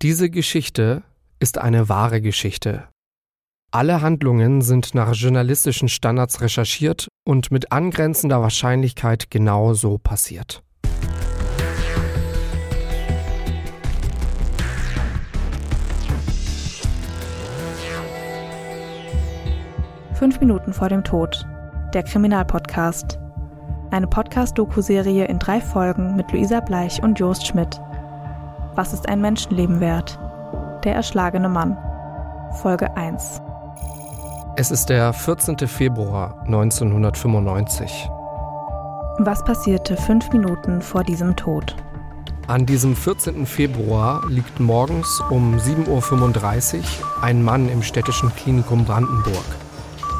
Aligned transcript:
Diese 0.00 0.30
Geschichte 0.30 1.02
ist 1.40 1.58
eine 1.58 1.88
wahre 1.88 2.20
Geschichte. 2.20 2.84
Alle 3.72 4.00
Handlungen 4.00 4.62
sind 4.62 4.94
nach 4.94 5.12
journalistischen 5.12 5.88
Standards 5.88 6.40
recherchiert 6.40 7.08
und 7.26 7.50
mit 7.50 7.72
angrenzender 7.72 8.40
Wahrscheinlichkeit 8.40 9.28
genau 9.28 9.74
so 9.74 9.98
passiert. 9.98 10.62
Fünf 20.14 20.38
Minuten 20.38 20.72
vor 20.72 20.90
dem 20.90 21.02
Tod. 21.02 21.44
Der 21.92 22.04
Kriminalpodcast. 22.04 23.18
Eine 23.90 24.06
Podcast-Doku-Serie 24.06 25.24
in 25.24 25.40
drei 25.40 25.60
Folgen 25.60 26.14
mit 26.14 26.30
Luisa 26.30 26.60
Bleich 26.60 27.02
und 27.02 27.18
Jost 27.18 27.48
Schmidt. 27.48 27.80
Was 28.78 28.92
ist 28.92 29.08
ein 29.08 29.20
Menschenleben 29.20 29.80
wert? 29.80 30.20
Der 30.84 30.94
erschlagene 30.94 31.48
Mann. 31.48 31.76
Folge 32.62 32.96
1. 32.96 33.42
Es 34.54 34.70
ist 34.70 34.88
der 34.88 35.12
14. 35.12 35.66
Februar 35.66 36.40
1995. 36.44 38.08
Was 39.18 39.42
passierte 39.42 39.96
fünf 39.96 40.30
Minuten 40.30 40.80
vor 40.80 41.02
diesem 41.02 41.34
Tod? 41.34 41.74
An 42.46 42.66
diesem 42.66 42.94
14. 42.94 43.46
Februar 43.46 44.22
liegt 44.28 44.60
morgens 44.60 45.20
um 45.28 45.56
7.35 45.56 46.76
Uhr 46.78 46.84
ein 47.20 47.42
Mann 47.42 47.68
im 47.68 47.82
städtischen 47.82 48.32
Klinikum 48.36 48.84
Brandenburg. 48.84 49.56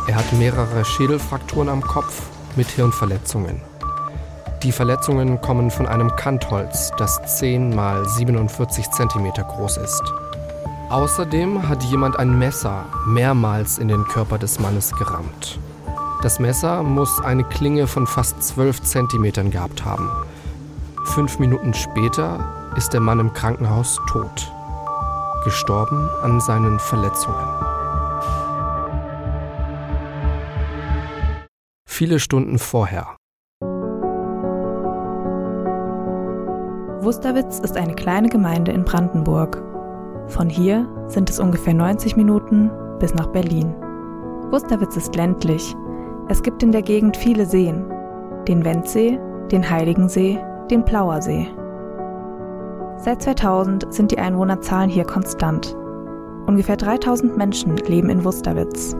Er 0.08 0.16
hat 0.16 0.32
mehrere 0.32 0.84
Schädelfrakturen 0.84 1.68
am 1.68 1.80
Kopf 1.80 2.22
mit 2.56 2.66
Hirnverletzungen. 2.66 3.60
Die 4.64 4.72
Verletzungen 4.72 5.40
kommen 5.40 5.70
von 5.70 5.86
einem 5.86 6.16
Kantholz, 6.16 6.90
das 6.98 7.38
10 7.38 7.72
x 7.74 8.16
47 8.16 8.90
cm 8.90 9.32
groß 9.34 9.76
ist. 9.76 10.02
Außerdem 10.88 11.68
hat 11.68 11.84
jemand 11.84 12.18
ein 12.18 12.36
Messer 12.40 12.86
mehrmals 13.06 13.78
in 13.78 13.86
den 13.86 14.02
Körper 14.04 14.36
des 14.36 14.58
Mannes 14.58 14.90
gerammt. 14.96 15.60
Das 16.22 16.40
Messer 16.40 16.82
muss 16.82 17.20
eine 17.20 17.44
Klinge 17.44 17.86
von 17.86 18.08
fast 18.08 18.42
12 18.42 18.82
cm 18.82 19.50
gehabt 19.52 19.84
haben. 19.84 20.10
Fünf 21.04 21.38
Minuten 21.38 21.72
später 21.72 22.72
ist 22.76 22.92
der 22.92 23.00
Mann 23.00 23.20
im 23.20 23.32
Krankenhaus 23.32 24.00
tot. 24.08 24.52
Gestorben 25.44 26.10
an 26.22 26.40
seinen 26.40 26.80
Verletzungen. 26.80 27.46
Viele 31.86 32.18
Stunden 32.18 32.58
vorher 32.58 33.17
Wusterwitz 37.00 37.60
ist 37.60 37.76
eine 37.76 37.94
kleine 37.94 38.28
Gemeinde 38.28 38.72
in 38.72 38.84
Brandenburg. 38.84 39.62
Von 40.26 40.48
hier 40.50 40.84
sind 41.06 41.30
es 41.30 41.38
ungefähr 41.38 41.72
90 41.72 42.16
Minuten 42.16 42.72
bis 42.98 43.14
nach 43.14 43.28
Berlin. 43.28 43.72
Wusterwitz 44.50 44.96
ist 44.96 45.14
ländlich. 45.14 45.76
Es 46.28 46.42
gibt 46.42 46.60
in 46.64 46.72
der 46.72 46.82
Gegend 46.82 47.16
viele 47.16 47.46
Seen. 47.46 47.84
Den 48.48 48.64
Wendsee, 48.64 49.20
den 49.52 49.70
Heiligensee, 49.70 50.40
den 50.72 50.84
Plauersee. 50.84 51.46
Seit 52.96 53.22
2000 53.22 53.94
sind 53.94 54.10
die 54.10 54.18
Einwohnerzahlen 54.18 54.90
hier 54.90 55.04
konstant. 55.04 55.76
Ungefähr 56.48 56.76
3000 56.76 57.36
Menschen 57.36 57.76
leben 57.76 58.10
in 58.10 58.24
Wusterwitz. 58.24 58.96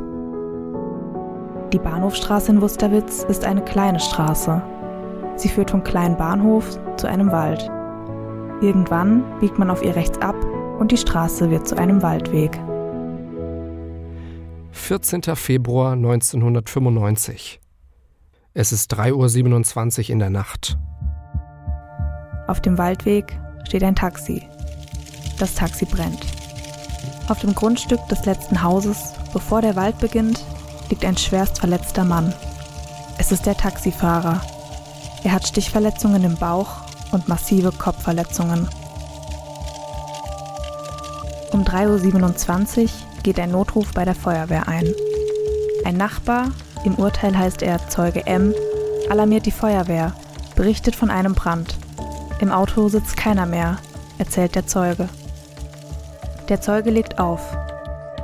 Die 1.73 1.81
Bahnhofstraße 1.81 2.53
in 2.53 2.63
Wusterwitz 2.63 3.25
ist 3.25 3.45
eine 3.45 3.65
kleine 3.65 3.99
Straße. 3.99 4.63
Sie 5.35 5.49
führt 5.49 5.73
vom 5.73 5.83
kleinen 5.83 6.17
Bahnhof 6.17 6.79
zu 6.97 7.09
einem 7.09 7.33
Wald. 7.33 7.69
Irgendwann 8.61 9.23
biegt 9.39 9.56
man 9.59 9.70
auf 9.70 9.84
ihr 9.84 9.95
rechts 9.95 10.19
ab 10.20 10.34
und 10.81 10.91
die 10.91 10.97
Straße 10.97 11.48
wird 11.48 11.69
zu 11.69 11.78
einem 11.78 12.03
Waldweg. 12.03 12.59
14. 14.73 15.23
Februar 15.37 15.92
1995. 15.92 17.61
Es 18.55 18.73
ist 18.73 18.92
3.27 18.95 20.05
Uhr 20.05 20.11
in 20.11 20.19
der 20.19 20.30
Nacht. 20.30 20.77
Auf 22.48 22.61
dem 22.61 22.79
Waldweg 22.79 23.39
steht 23.64 23.85
ein 23.85 23.95
Taxi. 23.95 24.42
Das 25.39 25.55
Taxi 25.55 25.85
brennt. 25.85 26.27
Auf 27.29 27.39
dem 27.39 27.55
Grundstück 27.55 28.01
des 28.08 28.25
letzten 28.25 28.61
Hauses, 28.61 29.13
bevor 29.33 29.61
der 29.63 29.77
Wald 29.77 30.01
beginnt, 30.01 30.45
liegt 30.90 31.05
ein 31.05 31.17
schwerst 31.17 31.61
verletzter 31.61 32.05
Mann. 32.05 32.35
Es 33.19 33.30
ist 33.30 33.46
der 33.46 33.57
Taxifahrer. 33.57 34.40
Er 35.23 35.33
hat 35.33 35.46
Stichverletzungen 35.46 36.25
im 36.25 36.35
Bauch 36.36 36.88
und 37.13 37.29
massive 37.29 37.73
Kopfverletzungen. 37.73 38.69
Um 41.52 41.64
3.27 41.64 42.83
Uhr 42.83 42.89
geht 43.23 43.41
ein 43.41 43.51
Notruf 43.51 43.92
bei 43.92 44.05
der 44.05 44.14
Feuerwehr 44.14 44.69
ein. 44.69 44.95
Ein 45.85 45.96
Nachbar, 45.96 46.48
im 46.85 46.95
Urteil 46.96 47.36
heißt 47.36 47.63
er 47.63 47.89
Zeuge 47.89 48.27
M, 48.27 48.55
alarmiert 49.11 49.46
die 49.46 49.51
Feuerwehr, 49.51 50.13
berichtet 50.55 50.95
von 50.95 51.11
einem 51.11 51.35
Brand. 51.35 51.77
Im 52.41 52.52
Auto 52.52 52.89
sitzt 52.89 53.17
keiner 53.17 53.46
mehr, 53.46 53.79
erzählt 54.19 54.55
der 54.55 54.67
Zeuge. 54.67 55.08
Der 56.48 56.61
Zeuge 56.61 56.90
legt 56.90 57.19
auf. 57.19 57.57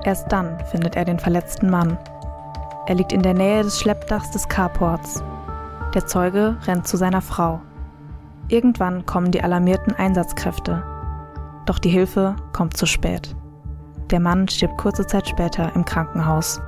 Erst 0.05 0.31
dann 0.31 0.59
findet 0.71 0.97
er 0.97 1.05
den 1.05 1.19
verletzten 1.19 1.71
Mann. 1.71 1.99
Er 2.87 2.95
liegt 2.95 3.13
in 3.13 3.23
der 3.23 3.35
Nähe 3.35 3.63
des 3.63 3.81
Schleppdachs 3.81 4.31
des 4.31 4.49
Carports. 4.49 5.23
Der 5.95 6.07
Zeuge 6.07 6.57
rennt 6.67 6.87
zu 6.87 6.97
seiner 6.97 7.23
Frau. 7.23 7.61
Irgendwann 8.49 9.07
kommen 9.07 9.31
die 9.31 9.43
alarmierten 9.43 9.95
Einsatzkräfte. 9.95 10.83
Doch 11.67 11.79
die 11.79 11.89
Hilfe 11.89 12.37
kommt 12.53 12.77
zu 12.77 12.85
spät. 12.87 13.35
Der 14.11 14.21
Mann 14.21 14.49
stirbt 14.49 14.77
kurze 14.77 15.07
Zeit 15.07 15.27
später 15.27 15.75
im 15.75 15.85
Krankenhaus. 15.85 16.61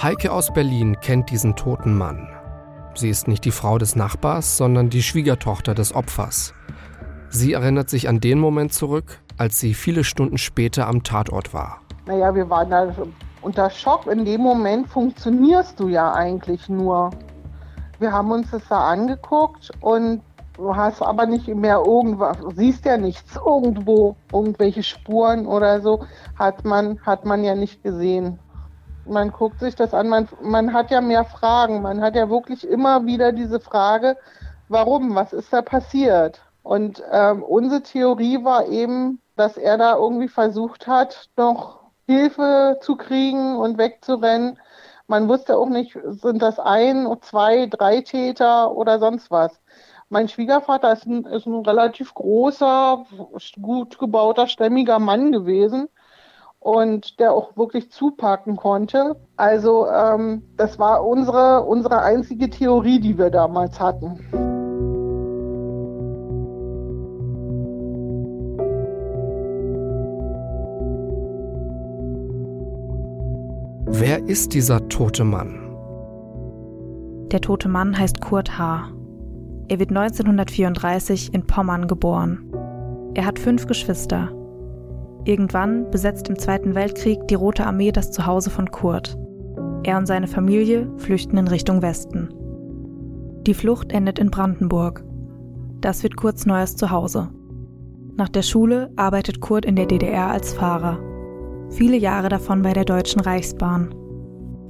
Heike 0.00 0.30
aus 0.32 0.52
Berlin 0.52 0.96
kennt 1.00 1.30
diesen 1.30 1.56
toten 1.56 1.98
Mann. 1.98 2.28
Sie 2.94 3.10
ist 3.10 3.26
nicht 3.28 3.44
die 3.44 3.50
Frau 3.50 3.78
des 3.78 3.96
Nachbars, 3.96 4.56
sondern 4.56 4.90
die 4.90 5.02
Schwiegertochter 5.02 5.74
des 5.74 5.94
Opfers. 5.94 6.54
Sie 7.28 7.52
erinnert 7.52 7.90
sich 7.90 8.08
an 8.08 8.20
den 8.20 8.38
Moment 8.38 8.72
zurück, 8.72 9.20
als 9.36 9.58
sie 9.58 9.74
viele 9.74 10.04
Stunden 10.04 10.38
später 10.38 10.86
am 10.86 11.02
Tatort 11.02 11.52
war. 11.52 11.80
Naja, 12.06 12.34
wir 12.34 12.48
waren 12.48 12.70
da 12.70 12.92
unter 13.42 13.70
Schock. 13.70 14.06
In 14.06 14.24
dem 14.24 14.40
Moment 14.40 14.88
funktionierst 14.88 15.78
du 15.78 15.88
ja 15.88 16.12
eigentlich 16.12 16.68
nur. 16.68 17.10
Wir 18.00 18.12
haben 18.12 18.32
uns 18.32 18.50
das 18.50 18.62
da 18.66 18.88
angeguckt 18.88 19.72
und 19.82 20.22
du 20.56 20.74
hast 20.74 21.02
aber 21.02 21.26
nicht 21.26 21.48
mehr 21.48 21.82
irgendwas, 21.84 22.38
siehst 22.56 22.86
ja 22.86 22.96
nichts 22.96 23.36
irgendwo, 23.36 24.16
irgendwelche 24.32 24.82
Spuren 24.82 25.46
oder 25.46 25.82
so, 25.82 26.06
hat 26.34 26.64
man, 26.64 26.98
hat 27.04 27.26
man 27.26 27.44
ja 27.44 27.54
nicht 27.54 27.82
gesehen. 27.82 28.38
Man 29.04 29.30
guckt 29.30 29.60
sich 29.60 29.74
das 29.74 29.92
an, 29.92 30.08
man, 30.08 30.28
man 30.40 30.72
hat 30.72 30.90
ja 30.90 31.02
mehr 31.02 31.26
Fragen, 31.26 31.82
man 31.82 32.00
hat 32.00 32.16
ja 32.16 32.30
wirklich 32.30 32.66
immer 32.66 33.04
wieder 33.04 33.32
diese 33.32 33.60
Frage, 33.60 34.16
warum, 34.68 35.14
was 35.14 35.34
ist 35.34 35.52
da 35.52 35.60
passiert? 35.60 36.40
Und 36.62 37.02
ähm, 37.12 37.42
unsere 37.42 37.82
Theorie 37.82 38.42
war 38.42 38.66
eben, 38.68 39.20
dass 39.36 39.58
er 39.58 39.76
da 39.76 39.96
irgendwie 39.96 40.28
versucht 40.28 40.86
hat, 40.86 41.28
noch 41.36 41.80
Hilfe 42.06 42.78
zu 42.80 42.96
kriegen 42.96 43.56
und 43.56 43.76
wegzurennen 43.76 44.58
man 45.10 45.28
wusste 45.28 45.58
auch 45.58 45.68
nicht, 45.68 45.98
sind 46.04 46.40
das 46.40 46.60
ein, 46.60 47.04
zwei, 47.20 47.66
drei 47.66 48.00
Täter 48.00 48.70
oder 48.70 49.00
sonst 49.00 49.28
was. 49.28 49.50
Mein 50.08 50.28
Schwiegervater 50.28 50.92
ist 50.92 51.04
ein, 51.04 51.24
ist 51.24 51.46
ein 51.46 51.66
relativ 51.66 52.14
großer, 52.14 53.04
gut 53.60 53.98
gebauter, 53.98 54.46
stämmiger 54.46 55.00
Mann 55.00 55.32
gewesen 55.32 55.88
und 56.60 57.18
der 57.18 57.32
auch 57.32 57.56
wirklich 57.56 57.90
zupacken 57.90 58.56
konnte. 58.56 59.16
Also 59.36 59.88
ähm, 59.88 60.44
das 60.56 60.78
war 60.78 61.04
unsere, 61.04 61.64
unsere 61.64 62.02
einzige 62.02 62.48
Theorie, 62.48 63.00
die 63.00 63.18
wir 63.18 63.30
damals 63.30 63.80
hatten. 63.80 64.59
Wer 74.20 74.28
ist 74.28 74.52
dieser 74.52 74.86
tote 74.88 75.24
Mann? 75.24 75.54
Der 77.32 77.40
tote 77.40 77.70
Mann 77.70 77.98
heißt 77.98 78.20
Kurt 78.20 78.58
H. 78.58 78.92
Er 79.68 79.78
wird 79.78 79.88
1934 79.88 81.32
in 81.32 81.46
Pommern 81.46 81.88
geboren. 81.88 82.44
Er 83.14 83.24
hat 83.24 83.38
fünf 83.38 83.66
Geschwister. 83.66 84.30
Irgendwann 85.24 85.90
besetzt 85.90 86.28
im 86.28 86.38
Zweiten 86.38 86.74
Weltkrieg 86.74 87.26
die 87.28 87.34
Rote 87.34 87.66
Armee 87.66 87.92
das 87.92 88.10
Zuhause 88.10 88.50
von 88.50 88.70
Kurt. 88.70 89.16
Er 89.84 89.96
und 89.96 90.06
seine 90.06 90.26
Familie 90.26 90.90
flüchten 90.98 91.38
in 91.38 91.48
Richtung 91.48 91.80
Westen. 91.80 92.28
Die 93.46 93.54
Flucht 93.54 93.90
endet 93.90 94.18
in 94.18 94.30
Brandenburg. 94.30 95.02
Das 95.80 96.02
wird 96.02 96.16
Kurts 96.16 96.44
neues 96.44 96.76
Zuhause. 96.76 97.30
Nach 98.16 98.28
der 98.28 98.42
Schule 98.42 98.92
arbeitet 98.96 99.40
Kurt 99.40 99.64
in 99.64 99.76
der 99.76 99.86
DDR 99.86 100.30
als 100.30 100.52
Fahrer 100.52 100.98
viele 101.70 101.96
Jahre 101.96 102.28
davon 102.28 102.62
bei 102.62 102.72
der 102.72 102.84
Deutschen 102.84 103.20
Reichsbahn. 103.20 103.94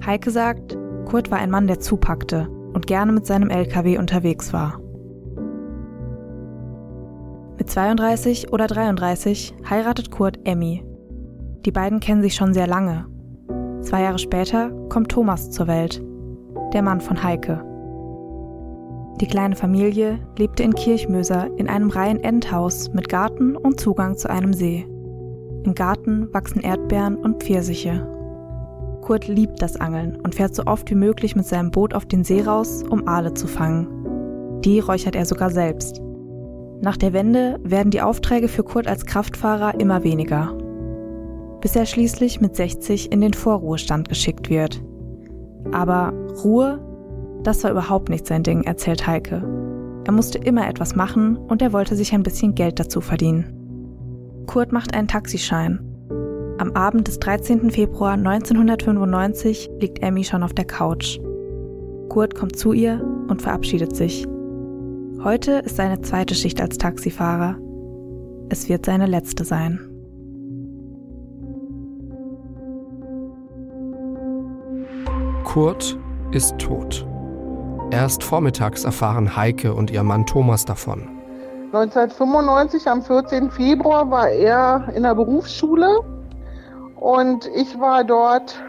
Heike 0.05 0.31
sagt, 0.31 0.79
Kurt 1.05 1.31
war 1.31 1.39
ein 1.39 1.51
Mann, 1.51 1.67
der 1.67 1.81
zupackte 1.81 2.49
und 2.73 2.87
gerne 2.87 3.13
mit 3.13 3.27
seinem 3.27 3.51
LKW 3.51 3.99
unterwegs 3.99 4.53
war. 4.53 4.81
Mit 7.59 7.69
32 7.69 8.53
oder 8.53 8.67
33 8.67 9.55
heiratet 9.69 10.11
Kurt 10.11 10.39
Emmy. 10.45 10.85
Die 11.67 11.73
beiden 11.73 12.01
kennen 12.01 12.23
sich 12.23 12.35
schon 12.35 12.55
sehr 12.55 12.67
lange. 12.67 13.07
Zwei 13.83 14.03
Jahre 14.03 14.19
später 14.19 14.71
kommt 14.89 15.11
Thomas 15.11 15.51
zur 15.51 15.67
Welt, 15.67 16.03
der 16.73 16.83
Mann 16.83 17.01
von 17.01 17.23
Heike. 17.23 17.63
Die 19.21 19.27
kleine 19.27 19.57
Familie 19.57 20.19
lebte 20.39 20.63
in 20.63 20.75
Kirchmöser 20.75 21.49
in 21.59 21.69
einem 21.69 21.91
Reihen-Endhaus 21.91 22.91
mit 22.95 23.11
Garten 23.11 23.55
und 23.57 23.79
Zugang 23.79 24.17
zu 24.17 24.31
einem 24.31 24.55
See. 24.55 24.87
Im 25.65 25.75
Garten 25.75 26.33
wachsen 26.33 26.63
Erdbeeren 26.63 27.17
und 27.17 27.43
Pfirsiche. 27.43 28.07
Kurt 29.03 29.29
liebt 29.29 29.63
das 29.63 29.77
Angeln 29.77 30.17
und 30.23 30.35
fährt 30.35 30.55
so 30.55 30.65
oft 30.67 30.91
wie 30.91 30.95
möglich 30.95 31.37
mit 31.37 31.47
seinem 31.47 31.71
Boot 31.71 31.95
auf 31.95 32.07
den 32.07 32.25
See 32.25 32.43
raus, 32.43 32.83
um 32.89 33.07
Aale 33.09 33.35
zu 33.35 33.47
fangen. 33.47 33.89
Die 34.65 34.81
räuchert 34.81 35.17
er 35.17 35.25
sogar 35.25 35.51
selbst. 35.51 36.01
Nach 36.83 36.97
der 36.97 37.13
Wende 37.13 37.59
werden 37.63 37.91
die 37.91 38.03
Aufträge 38.03 38.49
für 38.49 38.63
Kurt 38.63 38.87
als 38.87 39.07
Kraftfahrer 39.07 39.81
immer 39.81 40.05
weniger, 40.05 40.57
bis 41.61 41.77
er 41.77 41.87
schließlich 41.87 42.41
mit 42.41 42.57
60 42.57 43.13
in 43.13 43.21
den 43.21 43.35
Vorruhestand 43.35 44.09
geschickt 44.09 44.51
wird. 44.51 44.83
Aber 45.73 46.13
Ruhe 46.43 46.81
das 47.43 47.65
war 47.65 47.71
überhaupt 47.71 48.11
nicht 48.11 48.27
sein 48.27 48.43
Ding, 48.43 48.65
erzählt 48.65 49.07
Heike. 49.07 49.43
Er 50.05 50.13
musste 50.13 50.39
immer 50.39 50.69
etwas 50.69 50.95
machen 50.95 51.37
und 51.37 51.63
er 51.63 51.73
wollte 51.73 51.97
sich 51.97 52.13
ein 52.13 52.23
bisschen 52.23 52.55
Geld 52.55 52.79
dazu 52.79 53.01
verdienen. 53.01 54.45
Kurt 54.47 54.73
macht 54.73 54.95
einen 54.95 55.09
Taxischein. 55.09 55.81
Am 56.61 56.73
Abend 56.77 57.09
des 57.09 57.19
13. 57.21 57.71
Februar 57.71 58.13
1995 58.13 59.71
liegt 59.81 60.03
Emmy 60.03 60.25
schon 60.25 60.43
auf 60.43 60.53
der 60.53 60.67
Couch. 60.67 61.19
Kurt 62.11 62.35
kommt 62.35 62.55
zu 62.55 62.75
ihr 62.75 63.03
und 63.29 63.41
verabschiedet 63.41 63.97
sich. 63.97 64.27
Heute 65.25 65.53
ist 65.53 65.77
seine 65.77 66.03
zweite 66.03 66.35
Schicht 66.35 66.61
als 66.61 66.77
Taxifahrer. 66.77 67.57
Es 68.51 68.69
wird 68.69 68.85
seine 68.85 69.07
letzte 69.07 69.47
sein. 69.47 69.81
Kurt 75.45 75.99
ist 76.31 76.59
tot. 76.59 77.07
Erst 77.91 78.23
vormittags 78.23 78.85
erfahren 78.85 79.35
Heike 79.35 79.73
und 79.73 79.91
ihr 79.91 80.03
Mann 80.03 80.27
Thomas 80.27 80.67
davon. 80.67 81.09
1995, 81.73 82.87
am 82.87 83.01
14. 83.01 83.51
Februar, 83.51 84.11
war 84.11 84.29
er 84.29 84.93
in 84.95 85.05
der 85.05 85.15
Berufsschule 85.15 86.20
und 87.01 87.47
ich 87.55 87.81
war 87.81 88.05
dort 88.05 88.63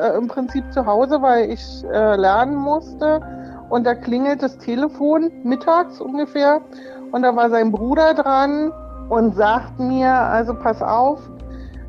äh, 0.00 0.16
im 0.16 0.28
Prinzip 0.28 0.70
zu 0.72 0.84
Hause, 0.86 1.22
weil 1.22 1.50
ich 1.50 1.84
äh, 1.84 2.16
lernen 2.16 2.54
musste. 2.54 3.20
Und 3.70 3.84
da 3.84 3.94
klingelt 3.94 4.42
das 4.42 4.56
Telefon 4.58 5.30
mittags 5.42 6.00
ungefähr 6.00 6.60
und 7.12 7.22
da 7.22 7.34
war 7.36 7.50
sein 7.50 7.70
Bruder 7.70 8.14
dran 8.14 8.72
und 9.08 9.34
sagt 9.34 9.78
mir, 9.78 10.10
also 10.10 10.54
pass 10.54 10.82
auf, 10.82 11.20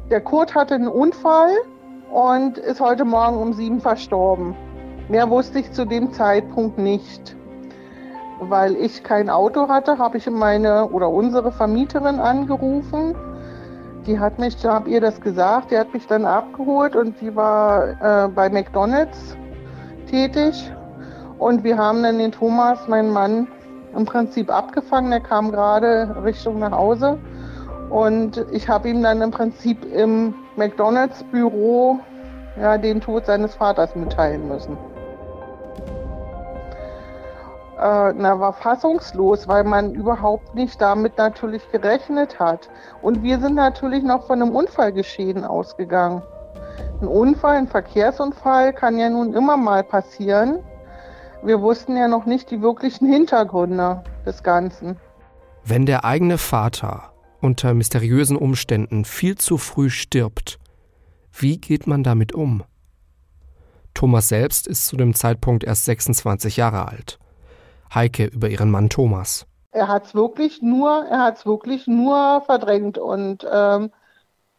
der 0.10 0.22
Kurt 0.22 0.56
hatte 0.56 0.76
einen 0.76 0.88
Unfall 0.88 1.52
und 2.12 2.58
ist 2.58 2.82
heute 2.82 3.06
Morgen 3.06 3.38
um 3.38 3.54
sieben 3.54 3.80
verstorben. 3.80 4.56
Mehr 5.10 5.30
wusste 5.30 5.60
ich 5.60 5.72
zu 5.72 5.86
dem 5.86 6.12
Zeitpunkt 6.12 6.78
nicht. 6.78 7.36
Weil 8.42 8.76
ich 8.76 9.04
kein 9.04 9.30
Auto 9.30 9.68
hatte, 9.68 9.98
habe 9.98 10.18
ich 10.18 10.30
meine 10.30 10.90
oder 10.90 11.10
unsere 11.10 11.52
Vermieterin 11.52 12.20
angerufen. 12.20 13.16
Die 14.06 14.20
hat 14.20 14.40
mich, 14.40 14.56
da 14.62 14.74
habe 14.74 14.90
ihr 14.90 15.02
das 15.02 15.20
gesagt, 15.22 15.72
die 15.72 15.78
hat 15.78 15.94
mich 15.94 16.08
dann 16.08 16.26
abgeholt 16.26 16.96
und 16.96 17.20
die 17.22 17.36
war 17.36 18.26
äh, 18.26 18.28
bei 18.30 18.50
McDonalds 18.50 19.38
tätig. 20.10 20.72
Und 21.38 21.64
wir 21.64 21.78
haben 21.78 22.04
dann 22.04 22.18
den 22.18 22.32
Thomas, 22.32 22.88
meinen 22.88 23.12
Mann, 23.12 23.48
im 23.96 24.06
Prinzip 24.06 24.50
abgefangen. 24.52 25.12
Er 25.12 25.22
kam 25.22 25.52
gerade 25.52 26.16
Richtung 26.24 26.60
nach 26.60 26.72
Hause. 26.72 27.18
Und 27.90 28.46
ich 28.52 28.70
habe 28.70 28.90
ihm 28.90 29.02
dann 29.02 29.22
im 29.22 29.32
Prinzip 29.32 29.86
im 29.94 30.34
McDonalds-Büro 30.56 32.00
ja, 32.60 32.78
den 32.78 33.02
Tod 33.02 33.26
seines 33.26 33.56
Vaters 33.56 33.96
mitteilen 33.96 34.48
müssen 34.48 34.78
äh, 37.80 38.14
na, 38.14 38.40
war 38.40 38.54
fassungslos, 38.54 39.48
weil 39.48 39.64
man 39.64 39.94
überhaupt 39.94 40.54
nicht 40.54 40.82
damit 40.82 41.18
natürlich 41.18 41.62
gerechnet 41.72 42.40
hat. 42.40 42.70
Und 43.02 43.24
wir 43.24 43.40
sind 43.40 43.56
natürlich 43.56 44.04
noch 44.04 44.28
von 44.28 44.42
einem 44.42 44.56
Unfallgeschehen 44.56 45.46
ausgegangen. 45.46 46.22
Ein 47.02 47.08
Unfall, 47.08 47.58
ein 47.58 47.68
Verkehrsunfall 47.68 48.74
kann 48.74 48.98
ja 48.98 49.10
nun 49.10 49.34
immer 49.34 49.56
mal 49.56 49.84
passieren. 49.84 50.60
Wir 51.42 51.62
wussten 51.62 51.96
ja 51.96 52.10
noch 52.10 52.26
nicht 52.26 52.52
die 52.52 52.62
wirklichen 52.62 53.08
Hintergründe 53.08 54.04
des 54.26 54.44
Ganzen. 54.44 54.98
Wenn 55.64 55.86
der 55.86 56.04
eigene 56.04 56.38
Vater 56.38 57.14
unter 57.40 57.74
mysteriösen 57.74 58.36
Umständen 58.36 59.06
viel 59.06 59.38
zu 59.38 59.58
früh 59.58 59.90
stirbt, 59.90 60.60
wie 61.32 61.58
geht 61.58 61.88
man 61.88 62.04
damit 62.04 62.34
um? 62.34 62.64
Thomas 63.94 64.28
selbst 64.28 64.68
ist 64.68 64.86
zu 64.88 64.98
dem 64.98 65.14
Zeitpunkt 65.14 65.64
erst 65.64 65.86
26 65.86 66.58
Jahre 66.58 66.90
alt. 66.90 67.20
Heike 67.94 68.26
über 68.26 68.50
ihren 68.50 68.72
Mann 68.72 68.90
Thomas. 68.90 69.46
Er 69.72 69.88
hat 69.88 70.06
es 70.06 70.16
wirklich 70.16 70.62
nur, 70.62 71.06
er 71.06 71.24
hat 71.24 71.46
wirklich 71.46 71.88
nur 71.88 72.42
verdrängt 72.42 72.98
und, 72.98 73.46
ähm, 73.52 73.92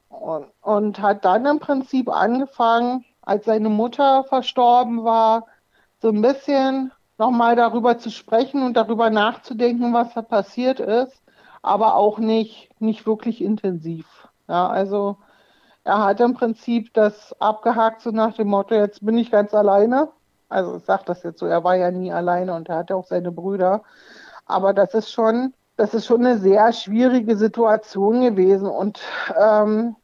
und, 0.08 0.46
und 0.62 1.00
hat 1.00 1.24
dann 1.24 1.46
im 1.46 1.58
Prinzip 1.58 2.08
angefangen, 2.08 3.04
als 3.22 3.44
seine 3.44 3.68
Mutter 3.68 4.24
verstorben 4.24 5.04
war, 5.04 5.46
so 6.00 6.08
ein 6.08 6.22
bisschen 6.22 6.92
nochmal 7.18 7.54
darüber 7.54 7.98
zu 7.98 8.10
sprechen 8.10 8.62
und 8.62 8.76
darüber 8.76 9.10
nachzudenken, 9.10 9.92
was 9.92 10.14
da 10.14 10.22
passiert 10.22 10.80
ist, 10.80 11.22
aber 11.62 11.94
auch 11.96 12.18
nicht, 12.18 12.70
nicht 12.80 13.06
wirklich 13.06 13.42
intensiv. 13.42 14.06
Ja, 14.48 14.68
also 14.68 15.18
er 15.84 16.04
hat 16.04 16.20
im 16.20 16.34
Prinzip 16.34 16.92
das 16.94 17.34
abgehakt, 17.40 18.00
so 18.00 18.10
nach 18.10 18.34
dem 18.34 18.48
Motto, 18.48 18.74
jetzt 18.74 19.04
bin 19.04 19.18
ich 19.18 19.30
ganz 19.30 19.54
alleine. 19.54 20.08
Also 20.50 20.76
ich 20.76 20.84
sage 20.84 21.04
das 21.06 21.22
jetzt 21.22 21.38
so, 21.38 21.46
er 21.46 21.64
war 21.64 21.76
ja 21.76 21.90
nie 21.90 22.12
alleine 22.12 22.54
und 22.54 22.68
er 22.68 22.76
hatte 22.78 22.96
auch 22.96 23.06
seine 23.06 23.32
Brüder. 23.32 23.82
Aber 24.46 24.74
das 24.74 24.94
ist 24.94 25.12
schon, 25.12 25.54
das 25.76 25.94
ist 25.94 26.06
schon 26.06 26.26
eine 26.26 26.38
sehr 26.38 26.72
schwierige 26.72 27.36
Situation 27.36 28.20
gewesen. 28.20 28.68
Und 28.68 29.00
ähm, 29.40 29.96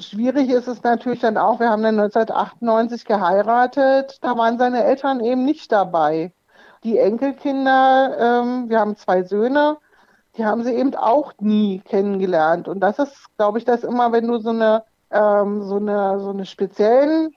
schwierig 0.00 0.50
ist 0.50 0.68
es 0.68 0.82
natürlich 0.82 1.20
dann 1.20 1.36
auch, 1.36 1.60
wir 1.60 1.68
haben 1.68 1.82
dann 1.82 2.00
1998 2.00 3.04
geheiratet, 3.04 4.18
da 4.22 4.36
waren 4.36 4.58
seine 4.58 4.84
Eltern 4.84 5.20
eben 5.20 5.44
nicht 5.44 5.70
dabei. 5.70 6.32
Die 6.82 6.98
Enkelkinder, 6.98 8.16
ähm, 8.18 8.70
wir 8.70 8.80
haben 8.80 8.96
zwei 8.96 9.22
Söhne, 9.22 9.76
die 10.36 10.44
haben 10.46 10.64
sie 10.64 10.74
eben 10.74 10.94
auch 10.94 11.32
nie 11.40 11.80
kennengelernt. 11.80 12.68
Und 12.68 12.80
das 12.80 12.98
ist, 12.98 13.26
glaube 13.36 13.58
ich, 13.58 13.64
das 13.66 13.84
immer, 13.84 14.12
wenn 14.12 14.26
du 14.26 14.38
so 14.38 14.50
eine, 14.50 14.84
ähm, 15.10 15.62
so 15.62 15.76
eine, 15.76 16.18
so 16.20 16.30
eine 16.30 16.46
speziellen 16.46 17.34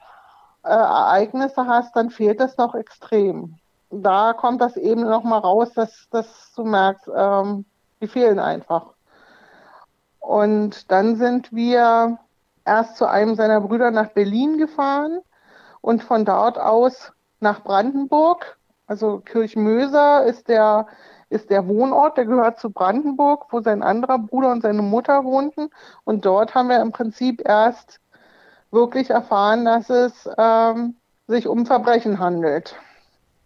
äh, 0.65 0.69
Ereignisse 0.69 1.67
hast, 1.67 1.95
dann 1.95 2.10
fehlt 2.10 2.39
das 2.39 2.57
noch 2.57 2.75
extrem. 2.75 3.55
Da 3.91 4.34
kommt 4.34 4.62
das 4.62 4.77
eben 4.77 5.01
nochmal 5.01 5.39
raus, 5.39 5.74
dass, 5.74 6.07
dass 6.10 6.51
du 6.55 6.65
merkst, 6.65 7.10
ähm, 7.15 7.65
die 8.01 8.07
fehlen 8.07 8.39
einfach. 8.39 8.93
Und 10.19 10.91
dann 10.91 11.15
sind 11.17 11.53
wir 11.53 12.17
erst 12.65 12.98
zu 12.98 13.07
einem 13.07 13.36
seiner 13.36 13.62
Brüder 13.62 13.91
nach 13.91 14.10
Berlin 14.10 14.57
gefahren 14.57 15.19
und 15.81 16.03
von 16.03 16.25
dort 16.25 16.57
aus 16.57 17.13
nach 17.39 17.63
Brandenburg. 17.63 18.57
Also 18.88 19.19
Kirchmöser 19.19 20.25
ist 20.25 20.48
der, 20.48 20.88
ist 21.29 21.51
der 21.51 21.67
Wohnort, 21.67 22.17
der 22.17 22.25
gehört 22.25 22.60
zu 22.60 22.72
Brandenburg, 22.72 23.45
wo 23.51 23.62
sein 23.62 23.84
anderer 23.84 24.17
Bruder 24.17 24.51
und 24.51 24.62
seine 24.62 24.81
Mutter 24.81 25.24
wohnten. 25.24 25.69
Und 26.03 26.25
dort 26.25 26.55
haben 26.55 26.69
wir 26.69 26.81
im 26.81 26.91
Prinzip 26.91 27.48
erst 27.48 28.00
wirklich 28.75 29.10
erfahren, 29.10 29.65
dass 29.65 29.89
es 29.89 30.29
ähm, 30.38 30.96
sich 31.27 31.48
um 31.48 31.65
Verbrechen 31.65 32.20
handelt. 32.20 32.75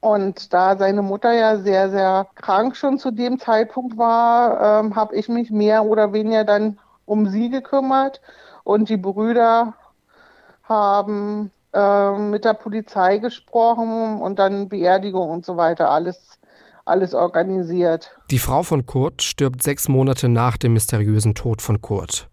Und 0.01 0.53
da 0.53 0.77
seine 0.77 1.01
Mutter 1.01 1.31
ja 1.31 1.57
sehr, 1.57 1.89
sehr 1.89 2.27
krank 2.36 2.75
schon 2.75 3.00
zu 3.00 3.12
dem 3.12 3.39
Zeitpunkt 3.39 3.98
war, 3.98 4.81
ähm, 4.81 4.95
habe 4.95 5.15
ich 5.15 5.29
mich 5.29 5.51
mehr 5.51 5.86
oder 5.86 6.12
weniger 6.12 6.43
dann 6.43 6.79
um 7.05 7.27
sie 7.27 7.50
gekümmert. 7.50 8.21
Und 8.63 8.89
die 8.89 8.98
Brüder 8.98 9.74
haben 10.63 11.51
äh, 11.74 12.17
mit 12.17 12.45
der 12.45 12.53
Polizei 12.53 13.17
gesprochen 13.17 14.21
und 14.21 14.39
dann 14.39 14.69
Beerdigung 14.69 15.29
und 15.29 15.45
so 15.45 15.57
weiter, 15.57 15.89
alles, 15.89 16.39
alles 16.86 17.13
organisiert. 17.13 18.17
Die 18.31 18.39
Frau 18.39 18.63
von 18.63 18.86
Kurt 18.86 19.21
stirbt 19.21 19.63
sechs 19.63 19.89
Monate 19.89 20.29
nach 20.29 20.57
dem 20.57 20.74
mysteriösen 20.74 21.36
Tod 21.36 21.62
von 21.62 21.81
Kurt. 21.81 22.29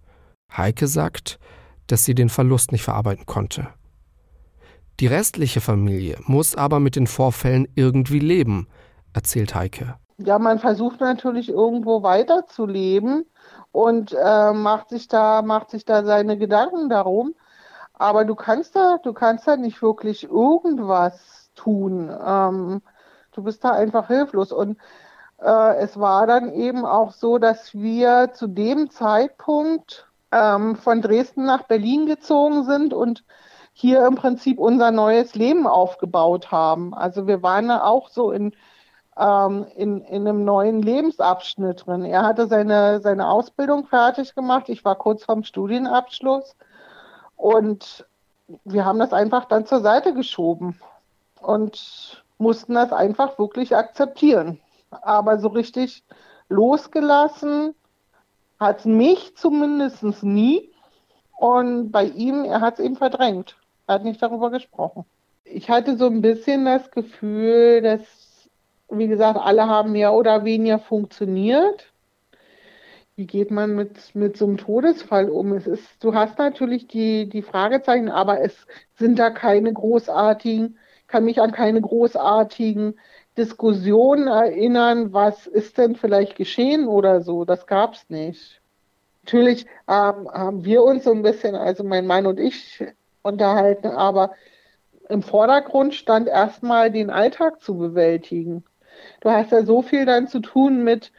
Heike 0.57 0.87
sagt, 0.87 1.39
dass 1.87 2.05
sie 2.05 2.15
den 2.15 2.29
Verlust 2.29 2.73
nicht 2.73 2.83
verarbeiten 2.83 3.27
konnte. 3.27 3.69
Die 5.01 5.07
restliche 5.07 5.61
Familie 5.61 6.19
muss 6.27 6.55
aber 6.55 6.81
mit 6.81 6.97
den 6.97 7.07
Vorfällen 7.07 7.69
irgendwie 7.75 8.19
leben, 8.19 8.67
erzählt 9.13 9.55
Heike. 9.55 9.97
Ja, 10.19 10.39
man 10.39 10.59
versucht 10.59 11.01
natürlich 11.01 11.51
irgendwo 11.51 12.03
weiterzuleben 12.03 13.27
und 13.73 14.13
äh, 14.19 14.53
macht 14.53 14.89
sich 14.89 15.09
da 15.09 15.43
macht 15.43 15.71
sich 15.71 15.85
da 15.85 16.05
seine 16.05 16.39
Gedanken 16.39 16.89
darum. 16.89 17.35
Aber 17.95 18.25
du 18.25 18.35
kannst 18.35 18.77
da 18.77 18.99
du 19.03 19.13
kannst 19.13 19.47
da 19.47 19.57
nicht 19.57 19.83
wirklich 19.83 20.25
irgendwas 20.25 21.51
tun. 21.55 22.11
Ähm, 22.27 22.83
du 23.33 23.43
bist 23.43 23.65
da 23.65 23.73
einfach 23.73 24.09
hilflos 24.09 24.53
und 24.53 24.79
Äh, 25.41 25.77
es 25.79 25.99
war 25.99 26.27
dann 26.27 26.53
eben 26.53 26.87
auch 26.87 27.13
so, 27.13 27.39
dass 27.39 27.75
wir 27.75 28.33
zu 28.35 28.47
dem 28.49 28.91
Zeitpunkt 28.91 30.06
ähm, 30.33 30.77
von 30.77 31.03
Dresden 31.03 31.45
nach 31.45 31.65
Berlin 31.65 32.07
gezogen 32.07 32.65
sind 32.65 32.93
und 32.93 33.25
hier 33.73 34.07
im 34.07 34.15
Prinzip 34.15 34.59
unser 34.59 34.91
neues 34.91 35.35
Leben 35.35 35.67
aufgebaut 35.67 36.51
haben. 36.51 36.95
Also 36.95 37.27
wir 37.27 37.43
waren 37.43 37.69
da 37.69 37.85
auch 37.85 38.09
so 38.09 38.31
in, 38.31 38.55
ähm, 39.19 39.67
in, 39.77 40.01
in 40.01 40.27
einem 40.27 40.45
neuen 40.45 40.81
Lebensabschnitt 40.81 41.87
drin. 41.87 42.05
Er 42.05 42.23
hatte 42.23 42.47
seine, 42.47 43.01
seine 43.01 43.29
Ausbildung 43.29 43.87
fertig 43.87 44.35
gemacht. 44.35 44.69
Ich 44.69 44.85
war 44.85 44.97
kurz 44.97 45.25
vorm 45.25 45.45
Studienabschluss. 45.45 46.57
Und 47.37 48.07
wir 48.65 48.85
haben 48.85 48.99
das 48.99 49.13
einfach 49.13 49.45
dann 49.45 49.67
zur 49.67 49.81
Seite 49.81 50.15
geschoben 50.15 50.81
und 51.43 52.25
mussten 52.39 52.75
das 52.75 52.93
einfach 52.93 53.39
wirklich 53.39 53.77
akzeptieren. 53.77 54.61
Aber 54.91 55.39
so 55.39 55.49
richtig 55.49 56.03
losgelassen 56.49 57.75
hat 58.59 58.81
es 58.81 58.85
mich 58.85 59.37
zumindest 59.37 60.03
nie. 60.23 60.71
Und 61.37 61.91
bei 61.91 62.05
ihm, 62.05 62.45
er 62.45 62.61
hat 62.61 62.79
es 62.79 62.85
eben 62.85 62.97
verdrängt. 62.97 63.57
Er 63.87 63.97
hat 63.97 64.05
nicht 64.05 64.23
darüber 64.23 64.51
gesprochen. 64.51 65.05
Ich 65.45 65.71
hatte 65.71 65.97
so 65.97 66.07
ein 66.07 66.23
bisschen 66.23 66.65
das 66.65 66.91
Gefühl, 66.91 67.83
dass, 67.83 68.49
wie 68.91 69.07
gesagt, 69.07 69.39
alle 69.39 69.67
haben 69.67 69.93
mehr 69.93 70.13
oder 70.15 70.45
weniger 70.45 70.79
funktioniert. 70.79 71.93
Wie 73.15 73.27
geht 73.27 73.51
man 73.51 73.75
mit, 73.75 74.15
mit 74.15 74.37
so 74.37 74.47
einem 74.47 74.57
Todesfall 74.57 75.31
um? 75.31 75.53
Es 75.53 75.67
ist, 75.67 76.03
du 76.05 76.15
hast 76.15 76.39
natürlich 76.39 76.87
die, 76.89 77.29
die 77.29 77.43
Fragezeichen, 77.43 78.11
aber 78.11 78.41
es 78.41 78.67
sind 78.95 79.19
da 79.19 79.31
keine 79.31 79.73
großartigen, 79.73 80.79
kann 81.07 81.25
mich 81.25 81.41
an 81.41 81.53
keine 81.53 81.81
großartigen 81.81 82.99
Diskussionen 83.37 84.29
erinnern, 84.29 85.13
was 85.13 85.47
ist 85.47 85.79
denn 85.79 85.97
vielleicht 85.97 86.37
geschehen 86.37 86.87
oder 86.87 87.21
so. 87.21 87.45
Das 87.45 87.67
gab 87.67 87.95
es 87.95 88.09
nicht. 88.09 88.61
Natürlich 89.25 89.67
ähm, 89.89 90.29
haben 90.33 90.65
wir 90.65 90.83
uns 90.83 91.05
so 91.05 91.13
ein 91.13 91.23
bisschen, 91.23 91.55
also 91.55 91.85
mein 91.85 92.07
Mann 92.07 92.27
und 92.27 92.39
ich, 92.39 92.85
unterhalten, 93.23 93.89
aber 93.89 94.33
im 95.09 95.23
Vordergrund 95.23 95.95
stand 95.95 96.29
erstmal 96.29 96.91
den 96.91 97.11
Alltag 97.11 97.61
zu 97.61 97.77
bewältigen. 97.77 98.65
Du 99.21 99.31
hast 99.31 99.53
ja 99.53 99.65
so 99.65 99.83
viel 99.83 100.07
dann 100.07 100.29
zu 100.29 100.41
tun 100.41 100.85
mit, 100.85 101.13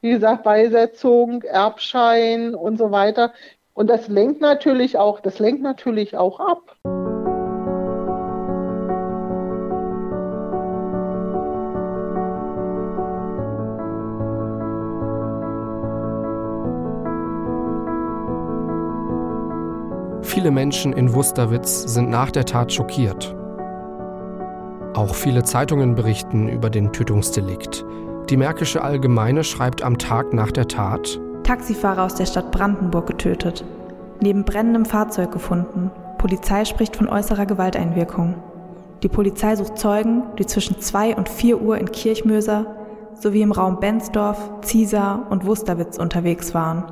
wie 0.00 0.10
gesagt, 0.10 0.44
Beisetzung, 0.44 1.42
Erbschein 1.42 2.54
und 2.54 2.78
so 2.78 2.90
weiter. 2.90 3.32
Und 3.74 3.88
das 3.88 4.08
lenkt 4.08 4.40
natürlich 4.40 4.96
auch, 4.96 5.20
das 5.20 5.38
lenkt 5.38 5.62
natürlich 5.62 6.16
auch 6.16 6.40
ab. 6.40 7.09
Viele 20.40 20.52
Menschen 20.52 20.94
in 20.94 21.12
Wusterwitz 21.12 21.82
sind 21.82 22.08
nach 22.08 22.30
der 22.30 22.46
Tat 22.46 22.72
schockiert. 22.72 23.36
Auch 24.94 25.14
viele 25.14 25.42
Zeitungen 25.42 25.94
berichten 25.94 26.48
über 26.48 26.70
den 26.70 26.94
Tötungsdelikt. 26.94 27.84
Die 28.30 28.38
Märkische 28.38 28.80
Allgemeine 28.80 29.44
schreibt 29.44 29.82
am 29.82 29.98
Tag 29.98 30.32
nach 30.32 30.50
der 30.50 30.66
Tat: 30.66 31.20
Taxifahrer 31.42 32.04
aus 32.04 32.14
der 32.14 32.24
Stadt 32.24 32.52
Brandenburg 32.52 33.06
getötet. 33.06 33.66
Neben 34.22 34.46
brennendem 34.46 34.86
Fahrzeug 34.86 35.30
gefunden. 35.30 35.90
Polizei 36.16 36.64
spricht 36.64 36.96
von 36.96 37.10
äußerer 37.10 37.44
Gewalteinwirkung. 37.44 38.36
Die 39.02 39.08
Polizei 39.08 39.56
sucht 39.56 39.76
Zeugen, 39.76 40.22
die 40.38 40.46
zwischen 40.46 40.80
2 40.80 41.16
und 41.16 41.28
4 41.28 41.60
Uhr 41.60 41.76
in 41.76 41.92
Kirchmöser 41.92 42.64
sowie 43.12 43.42
im 43.42 43.52
Raum 43.52 43.78
Bensdorf, 43.78 44.38
Ziesar 44.62 45.26
und 45.28 45.44
Wusterwitz 45.44 45.98
unterwegs 45.98 46.54
waren. 46.54 46.84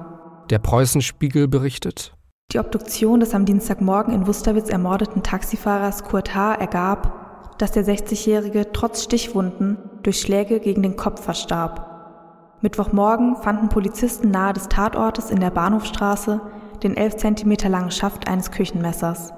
Der 0.50 0.58
Preußenspiegel 0.58 1.48
berichtet: 1.48 2.12
Die 2.50 2.58
Obduktion 2.58 3.20
des 3.20 3.34
am 3.34 3.44
Dienstagmorgen 3.44 4.14
in 4.14 4.26
Wusterwitz 4.26 4.70
ermordeten 4.70 5.22
Taxifahrers 5.22 6.04
Kurt 6.04 6.34
H. 6.34 6.54
ergab, 6.54 7.58
dass 7.58 7.72
der 7.72 7.84
60-Jährige 7.84 8.72
trotz 8.72 9.04
Stichwunden 9.04 9.76
durch 10.02 10.18
Schläge 10.18 10.58
gegen 10.58 10.82
den 10.82 10.96
Kopf 10.96 11.22
verstarb. 11.22 12.56
Mittwochmorgen 12.62 13.36
fanden 13.36 13.68
Polizisten 13.68 14.30
nahe 14.30 14.54
des 14.54 14.70
Tatortes 14.70 15.30
in 15.30 15.40
der 15.40 15.50
Bahnhofstraße 15.50 16.40
den 16.82 16.96
11 16.96 17.16
cm 17.16 17.70
langen 17.70 17.90
Schaft 17.90 18.26
eines 18.26 18.50
Küchenmessers. 18.50 19.34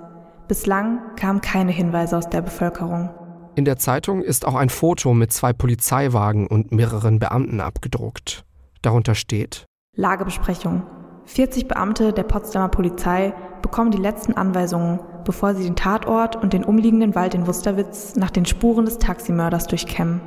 Bislang 0.46 1.00
kamen 1.16 1.40
keine 1.40 1.72
Hinweise 1.72 2.16
aus 2.16 2.30
der 2.30 2.42
Bevölkerung. 2.42 3.10
In 3.56 3.64
der 3.64 3.76
Zeitung 3.76 4.22
ist 4.22 4.46
auch 4.46 4.54
ein 4.54 4.68
Foto 4.68 5.14
mit 5.14 5.32
zwei 5.32 5.52
Polizeiwagen 5.52 6.46
und 6.46 6.70
mehreren 6.70 7.18
Beamten 7.18 7.60
abgedruckt. 7.60 8.44
Darunter 8.82 9.16
steht 9.16 9.66
Lagebesprechung. 9.96 10.84
40 11.30 11.68
Beamte 11.68 12.12
der 12.12 12.24
Potsdamer 12.24 12.68
Polizei 12.68 13.32
bekommen 13.62 13.92
die 13.92 13.98
letzten 13.98 14.34
Anweisungen, 14.34 14.98
bevor 15.24 15.54
sie 15.54 15.62
den 15.62 15.76
Tatort 15.76 16.34
und 16.34 16.52
den 16.52 16.64
umliegenden 16.64 17.14
Wald 17.14 17.34
in 17.34 17.46
Wusterwitz 17.46 18.16
nach 18.16 18.30
den 18.30 18.46
Spuren 18.46 18.84
des 18.84 18.98
Taximörders 18.98 19.68
durchkämmen. 19.68 20.20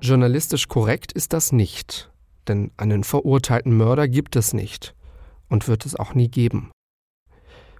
Journalistisch 0.00 0.66
korrekt 0.68 1.12
ist 1.12 1.34
das 1.34 1.52
nicht, 1.52 2.10
denn 2.48 2.70
einen 2.78 3.04
verurteilten 3.04 3.76
Mörder 3.76 4.08
gibt 4.08 4.34
es 4.34 4.54
nicht 4.54 4.94
und 5.50 5.68
wird 5.68 5.84
es 5.84 5.94
auch 5.94 6.14
nie 6.14 6.28
geben. 6.28 6.70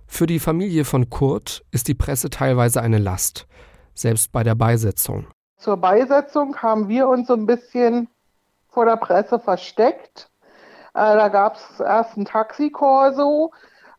Für 0.07 0.27
die 0.27 0.39
Familie 0.39 0.85
von 0.85 1.09
Kurt 1.09 1.65
ist 1.71 1.89
die 1.89 1.95
Presse 1.95 2.29
teilweise 2.29 2.83
eine 2.83 2.99
Last, 2.99 3.47
selbst 3.95 4.33
bei 4.33 4.43
der 4.43 4.55
Beisetzung. 4.55 5.29
Zur 5.57 5.79
Beisetzung 5.79 6.55
haben 6.59 6.89
wir 6.89 7.09
uns 7.09 7.29
so 7.29 7.35
ein 7.35 7.47
bisschen 7.47 8.09
vor 8.69 8.85
der 8.85 8.97
Presse 8.97 9.41
versteckt. 9.41 10.30
Äh, 10.95 11.17
da 11.17 11.29
gab 11.29 11.57
es 11.57 11.81
erst 11.81 12.17
ein 12.17 12.25
Taxikorso, 12.25 13.53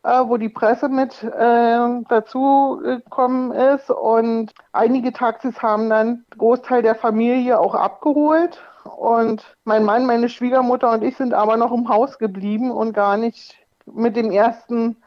äh, 0.03 0.23
wo 0.25 0.37
die 0.37 0.49
Presse 0.49 0.89
mit 0.89 1.23
äh, 1.23 2.01
dazu 2.09 2.81
gekommen 2.83 3.51
ist. 3.51 3.89
Und 3.89 4.51
einige 4.71 5.13
Taxis 5.13 5.61
haben 5.61 5.89
dann 5.89 6.25
Großteil 6.37 6.81
der 6.81 6.95
Familie 6.95 7.59
auch 7.59 7.75
abgeholt. 7.75 8.61
Und 8.97 9.55
mein 9.63 9.83
Mann, 9.85 10.05
meine 10.05 10.29
Schwiegermutter 10.29 10.91
und 10.91 11.03
ich 11.03 11.15
sind 11.17 11.33
aber 11.33 11.57
noch 11.57 11.71
im 11.71 11.87
Haus 11.89 12.17
geblieben 12.17 12.71
und 12.71 12.93
gar 12.93 13.17
nicht 13.17 13.55
mit 13.85 14.15
dem 14.15 14.31
ersten 14.31 14.97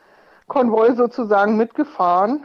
Konvoi 0.47 0.95
sozusagen 0.95 1.57
mitgefahren, 1.57 2.45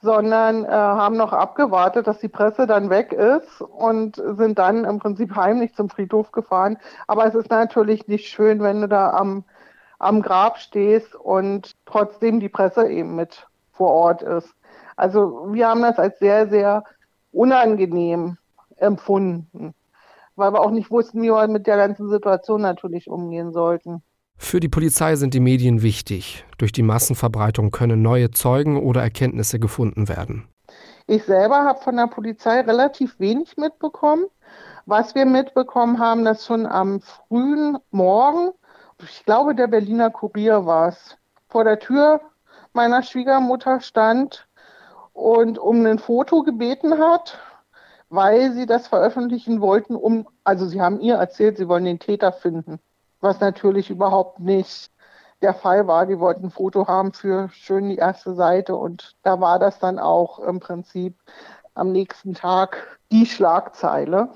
sondern 0.00 0.64
äh, 0.64 0.68
haben 0.68 1.16
noch 1.16 1.32
abgewartet, 1.32 2.06
dass 2.06 2.18
die 2.18 2.28
Presse 2.28 2.66
dann 2.66 2.90
weg 2.90 3.12
ist 3.12 3.60
und 3.60 4.16
sind 4.16 4.58
dann 4.58 4.84
im 4.84 4.98
Prinzip 4.98 5.34
heimlich 5.34 5.74
zum 5.74 5.88
Friedhof 5.90 6.30
gefahren. 6.32 6.78
Aber 7.06 7.26
es 7.26 7.34
ist 7.34 7.50
natürlich 7.50 8.06
nicht 8.06 8.28
schön, 8.28 8.62
wenn 8.62 8.80
du 8.82 8.88
da 8.88 9.10
am 9.10 9.44
am 9.98 10.22
Grab 10.22 10.58
stehst 10.58 11.14
und 11.14 11.76
trotzdem 11.84 12.40
die 12.40 12.48
Presse 12.48 12.88
eben 12.88 13.16
mit 13.16 13.48
vor 13.72 13.90
Ort 13.90 14.22
ist. 14.22 14.54
Also 14.96 15.52
wir 15.52 15.68
haben 15.68 15.82
das 15.82 15.98
als 15.98 16.18
sehr, 16.18 16.48
sehr 16.48 16.84
unangenehm 17.32 18.38
empfunden, 18.76 19.74
weil 20.36 20.52
wir 20.52 20.60
auch 20.60 20.70
nicht 20.70 20.90
wussten, 20.90 21.22
wie 21.22 21.30
wir 21.30 21.48
mit 21.48 21.66
der 21.66 21.76
ganzen 21.76 22.08
Situation 22.08 22.62
natürlich 22.62 23.08
umgehen 23.08 23.52
sollten. 23.52 24.02
Für 24.38 24.60
die 24.60 24.68
Polizei 24.68 25.16
sind 25.16 25.34
die 25.34 25.40
Medien 25.40 25.82
wichtig. 25.82 26.44
Durch 26.56 26.72
die 26.72 26.82
Massenverbreitung 26.82 27.70
können 27.70 28.00
neue 28.00 28.30
Zeugen 28.30 28.80
oder 28.80 29.02
Erkenntnisse 29.02 29.58
gefunden 29.58 30.08
werden. 30.08 30.48
Ich 31.06 31.24
selber 31.24 31.64
habe 31.64 31.80
von 31.80 31.96
der 31.96 32.06
Polizei 32.06 32.60
relativ 32.60 33.18
wenig 33.18 33.56
mitbekommen. 33.56 34.26
Was 34.86 35.14
wir 35.14 35.26
mitbekommen 35.26 35.98
haben, 35.98 36.24
dass 36.24 36.46
schon 36.46 36.66
am 36.66 37.00
frühen 37.00 37.76
Morgen 37.90 38.52
ich 39.02 39.24
glaube, 39.24 39.54
der 39.54 39.68
Berliner 39.68 40.10
Kurier 40.10 40.66
war 40.66 40.88
es, 40.88 41.16
vor 41.48 41.64
der 41.64 41.78
Tür 41.78 42.20
meiner 42.72 43.02
Schwiegermutter 43.02 43.80
stand 43.80 44.48
und 45.12 45.58
um 45.58 45.86
ein 45.86 46.00
Foto 46.00 46.42
gebeten 46.42 46.98
hat, 46.98 47.38
weil 48.08 48.52
sie 48.52 48.66
das 48.66 48.88
veröffentlichen 48.88 49.60
wollten, 49.60 49.94
um, 49.94 50.26
also 50.42 50.66
sie 50.66 50.80
haben 50.80 51.00
ihr 51.00 51.14
erzählt, 51.14 51.58
sie 51.58 51.68
wollen 51.68 51.84
den 51.84 52.00
Täter 52.00 52.32
finden, 52.32 52.80
was 53.20 53.40
natürlich 53.40 53.90
überhaupt 53.90 54.40
nicht 54.40 54.90
der 55.42 55.54
Fall 55.54 55.86
war. 55.86 56.06
Die 56.06 56.18
wollten 56.18 56.46
ein 56.46 56.50
Foto 56.50 56.86
haben 56.88 57.12
für 57.12 57.48
schön 57.50 57.88
die 57.88 57.96
erste 57.96 58.34
Seite 58.34 58.76
und 58.76 59.16
da 59.22 59.40
war 59.40 59.58
das 59.58 59.78
dann 59.78 59.98
auch 59.98 60.38
im 60.40 60.60
Prinzip 60.60 61.16
am 61.74 61.92
nächsten 61.92 62.34
Tag 62.34 62.98
die 63.12 63.26
Schlagzeile. 63.26 64.30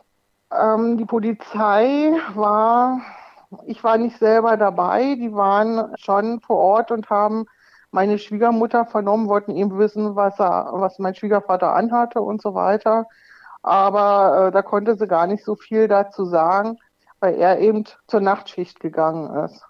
Ähm, 0.52 0.96
die 0.96 1.04
Polizei 1.04 2.12
war 2.34 3.00
ich 3.66 3.84
war 3.84 3.98
nicht 3.98 4.18
selber 4.18 4.56
dabei, 4.56 5.14
die 5.16 5.34
waren 5.34 5.94
schon 5.98 6.40
vor 6.40 6.58
Ort 6.58 6.90
und 6.90 7.10
haben 7.10 7.46
meine 7.90 8.18
Schwiegermutter 8.18 8.86
vernommen, 8.86 9.28
wollten 9.28 9.54
eben 9.54 9.78
wissen, 9.78 10.16
was, 10.16 10.40
er, 10.40 10.70
was 10.72 10.98
mein 10.98 11.14
Schwiegervater 11.14 11.74
anhatte 11.74 12.22
und 12.22 12.40
so 12.40 12.54
weiter. 12.54 13.06
Aber 13.62 14.48
äh, 14.48 14.50
da 14.50 14.62
konnte 14.62 14.96
sie 14.96 15.06
gar 15.06 15.26
nicht 15.26 15.44
so 15.44 15.54
viel 15.54 15.88
dazu 15.88 16.24
sagen, 16.24 16.78
weil 17.22 17.36
er 17.36 17.60
eben 17.60 17.84
zur 18.08 18.20
Nachtschicht 18.20 18.80
gegangen 18.80 19.32
ist. 19.44 19.64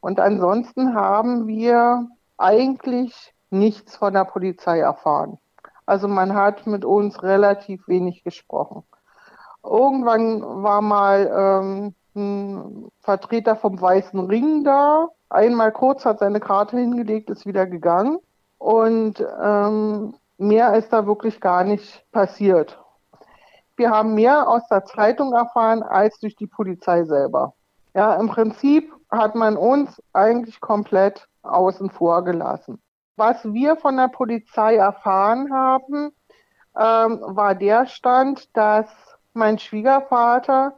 Und 0.00 0.18
ansonsten 0.18 0.94
haben 0.94 1.46
wir 1.46 2.08
eigentlich 2.38 3.34
nichts 3.50 3.96
von 3.96 4.14
der 4.14 4.24
Polizei 4.24 4.80
erfahren. 4.80 5.38
Also 5.84 6.08
man 6.08 6.34
hat 6.34 6.66
mit 6.66 6.84
uns 6.84 7.22
relativ 7.22 7.86
wenig 7.86 8.24
gesprochen. 8.24 8.82
Irgendwann 9.62 10.40
war 10.62 10.80
mal 10.80 11.30
ähm, 11.36 11.94
ein 12.16 12.90
Vertreter 13.00 13.56
vom 13.56 13.78
Weißen 13.78 14.18
Ring 14.20 14.64
da. 14.64 15.08
Einmal 15.28 15.72
kurz 15.72 16.06
hat 16.06 16.20
seine 16.20 16.40
Karte 16.40 16.78
hingelegt, 16.78 17.28
ist 17.28 17.44
wieder 17.44 17.66
gegangen. 17.66 18.20
Und 18.56 19.22
ähm, 19.42 20.14
mehr 20.38 20.74
ist 20.76 20.92
da 20.94 21.06
wirklich 21.06 21.40
gar 21.42 21.62
nicht 21.64 22.04
passiert. 22.10 22.79
Wir 23.80 23.92
haben 23.92 24.12
mehr 24.12 24.46
aus 24.46 24.68
der 24.68 24.84
Zeitung 24.84 25.32
erfahren 25.32 25.82
als 25.82 26.18
durch 26.20 26.36
die 26.36 26.46
Polizei 26.46 27.04
selber. 27.04 27.54
Ja, 27.94 28.12
im 28.16 28.28
Prinzip 28.28 28.92
hat 29.10 29.34
man 29.34 29.56
uns 29.56 30.02
eigentlich 30.12 30.60
komplett 30.60 31.26
außen 31.40 31.88
vor 31.88 32.22
gelassen. 32.22 32.82
Was 33.16 33.42
wir 33.42 33.76
von 33.76 33.96
der 33.96 34.08
Polizei 34.08 34.76
erfahren 34.76 35.50
haben, 35.50 36.10
ähm, 36.78 37.22
war 37.22 37.54
der 37.54 37.86
Stand, 37.86 38.54
dass 38.54 38.86
mein 39.32 39.58
Schwiegervater 39.58 40.74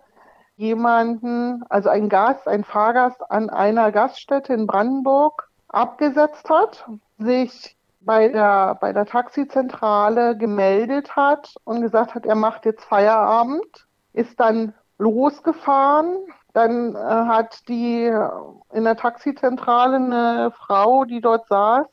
jemanden, 0.54 1.64
also 1.70 1.88
ein 1.88 2.08
Gast, 2.08 2.46
ein 2.46 2.62
Fahrgast 2.62 3.20
an 3.32 3.50
einer 3.50 3.90
Gaststätte 3.90 4.54
in 4.54 4.68
Brandenburg 4.68 5.48
abgesetzt 5.66 6.48
hat, 6.48 6.88
sich 7.18 7.76
bei 8.04 8.28
der, 8.28 8.76
bei 8.80 8.92
der 8.92 9.06
Taxizentrale 9.06 10.36
gemeldet 10.36 11.16
hat 11.16 11.54
und 11.64 11.82
gesagt 11.82 12.14
hat, 12.14 12.26
er 12.26 12.34
macht 12.34 12.64
jetzt 12.64 12.84
Feierabend, 12.84 13.86
ist 14.12 14.38
dann 14.40 14.74
losgefahren. 14.98 16.16
Dann 16.54 16.94
äh, 16.94 16.98
hat 16.98 17.66
die 17.68 18.04
äh, 18.04 18.28
in 18.74 18.84
der 18.84 18.96
Taxizentrale 18.96 19.96
eine 19.96 20.50
Frau, 20.50 21.06
die 21.06 21.22
dort 21.22 21.48
saß, 21.48 21.86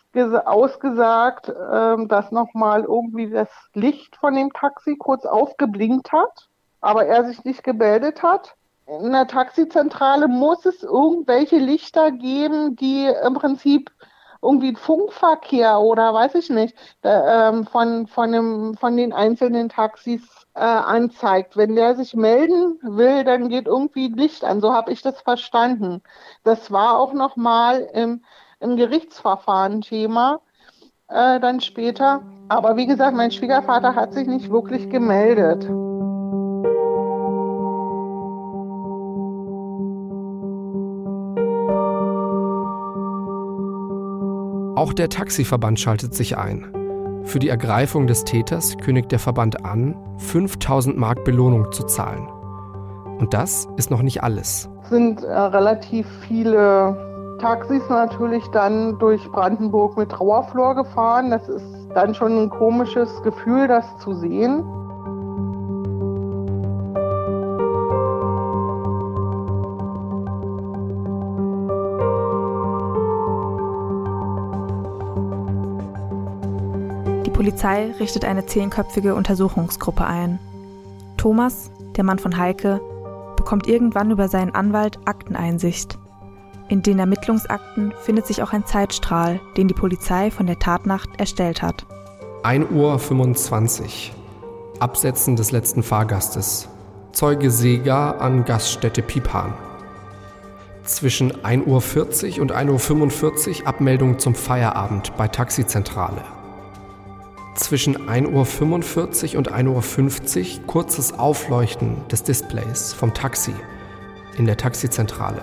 ausgesagt, 0.45 1.47
äh, 1.47 2.05
dass 2.07 2.31
nochmal 2.31 2.83
irgendwie 2.83 3.29
das 3.29 3.49
Licht 3.73 4.17
von 4.17 4.35
dem 4.35 4.51
Taxi 4.51 4.97
kurz 4.97 5.25
aufgeblinkt 5.25 6.11
hat, 6.11 6.49
aber 6.81 7.05
er 7.05 7.23
sich 7.23 7.45
nicht 7.45 7.63
gemeldet 7.63 8.21
hat. 8.21 8.55
In 8.85 9.13
der 9.13 9.27
Taxizentrale 9.27 10.27
muss 10.27 10.65
es 10.65 10.83
irgendwelche 10.83 11.57
Lichter 11.57 12.11
geben, 12.11 12.75
die 12.75 13.05
im 13.05 13.35
Prinzip 13.35 13.91
irgendwie 14.41 14.75
Funkverkehr 14.75 15.79
oder 15.79 16.13
weiß 16.13 16.35
ich 16.35 16.49
nicht, 16.49 16.75
äh, 17.01 17.63
von, 17.63 18.07
von, 18.07 18.31
dem, 18.31 18.75
von 18.75 18.95
den 18.97 19.13
einzelnen 19.13 19.69
Taxis 19.69 20.21
äh, 20.55 20.59
anzeigt. 20.59 21.57
Wenn 21.57 21.75
der 21.75 21.95
sich 21.95 22.15
melden 22.15 22.79
will, 22.81 23.23
dann 23.23 23.49
geht 23.49 23.67
irgendwie 23.67 24.07
Licht 24.07 24.43
an. 24.43 24.61
So 24.61 24.73
habe 24.73 24.91
ich 24.91 25.01
das 25.01 25.21
verstanden. 25.21 26.01
Das 26.43 26.71
war 26.71 26.97
auch 26.97 27.13
nochmal 27.13 27.89
im, 27.93 28.23
im 28.59 28.75
Gerichtsverfahren 28.77 29.81
Thema 29.81 30.41
äh, 31.09 31.39
dann 31.39 31.61
später. 31.61 32.21
Aber 32.47 32.77
wie 32.77 32.87
gesagt, 32.87 33.15
mein 33.15 33.31
Schwiegervater 33.31 33.95
hat 33.95 34.13
sich 34.13 34.27
nicht 34.27 34.49
wirklich 34.49 34.89
gemeldet. 34.89 35.67
Auch 44.79 44.93
der 44.93 45.09
Taxiverband 45.09 45.77
schaltet 45.77 46.13
sich 46.13 46.37
ein. 46.37 46.65
Für 47.25 47.39
die 47.39 47.49
Ergreifung 47.49 48.07
des 48.07 48.23
Täters 48.23 48.77
kündigt 48.77 49.11
der 49.11 49.19
Verband 49.19 49.65
an, 49.65 49.93
5000 50.19 50.97
Mark 50.97 51.25
Belohnung 51.25 51.69
zu 51.73 51.83
zahlen. 51.83 52.25
Und 53.19 53.33
das 53.33 53.67
ist 53.75 53.91
noch 53.91 54.01
nicht 54.01 54.23
alles. 54.23 54.69
Es 54.83 54.87
sind 54.87 55.21
äh, 55.21 55.33
relativ 55.37 56.07
viele 56.25 57.35
Taxis 57.41 57.81
natürlich 57.89 58.47
dann 58.53 58.97
durch 58.99 59.21
Brandenburg 59.33 59.97
mit 59.97 60.11
Trauerflor 60.11 60.75
gefahren. 60.75 61.29
Das 61.29 61.49
ist 61.49 61.89
dann 61.93 62.15
schon 62.15 62.43
ein 62.43 62.49
komisches 62.49 63.09
Gefühl, 63.23 63.67
das 63.67 63.83
zu 63.97 64.13
sehen. 64.13 64.63
Polizei 77.59 77.91
richtet 77.99 78.23
eine 78.23 78.45
zehnköpfige 78.45 79.15
Untersuchungsgruppe 79.15 80.05
ein. 80.05 80.39
Thomas, 81.17 81.71
der 81.97 82.05
Mann 82.05 82.17
von 82.17 82.37
Heike, 82.37 82.79
bekommt 83.35 83.67
irgendwann 83.67 84.11
über 84.11 84.29
seinen 84.29 84.55
Anwalt 84.55 84.97
Akteneinsicht. 85.03 85.97
In 86.69 86.83
den 86.83 86.99
Ermittlungsakten 86.99 87.93
findet 88.01 88.27
sich 88.27 88.41
auch 88.41 88.53
ein 88.53 88.65
Zeitstrahl, 88.65 89.41
den 89.57 89.67
die 89.67 89.73
Polizei 89.73 90.31
von 90.31 90.47
der 90.47 90.57
Tatnacht 90.57 91.09
erstellt 91.19 91.61
hat. 91.61 91.85
1 92.43 92.71
Uhr 92.71 92.97
25. 92.97 94.13
Absetzen 94.79 95.35
des 95.35 95.51
letzten 95.51 95.83
Fahrgastes. 95.83 96.69
Zeuge 97.11 97.51
Seger 97.51 98.21
an 98.21 98.45
Gaststätte 98.45 99.01
Pipan. 99.01 99.53
Zwischen 100.85 101.33
1.40 101.33 102.37
Uhr 102.37 102.41
und 102.41 102.53
1.45 102.53 103.63
Uhr 103.63 103.67
Abmeldung 103.67 104.17
zum 104.17 104.33
Feierabend 104.33 105.17
bei 105.17 105.27
Taxizentrale 105.27 106.38
zwischen 107.59 108.09
1.45 108.09 109.33
Uhr 109.33 109.37
und 109.37 109.51
1.50 109.51 110.59
Uhr 110.59 110.67
kurzes 110.67 111.13
Aufleuchten 111.13 112.07
des 112.07 112.23
Displays 112.23 112.93
vom 112.93 113.13
Taxi 113.13 113.53
in 114.37 114.45
der 114.45 114.57
Taxizentrale, 114.57 115.41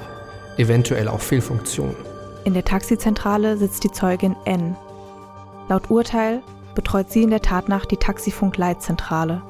eventuell 0.57 1.09
auch 1.09 1.20
Fehlfunktion. 1.20 1.94
In 2.44 2.55
der 2.55 2.64
Taxizentrale 2.64 3.57
sitzt 3.57 3.85
die 3.85 3.92
Zeugin 3.92 4.37
N. 4.44 4.76
Laut 5.68 5.90
Urteil 5.90 6.42
betreut 6.74 7.11
sie 7.11 7.22
in 7.22 7.31
der 7.31 7.42
Tatnacht 7.42 7.90
die 7.90 7.96
Taxifunk-Leitzentrale. 7.96 9.42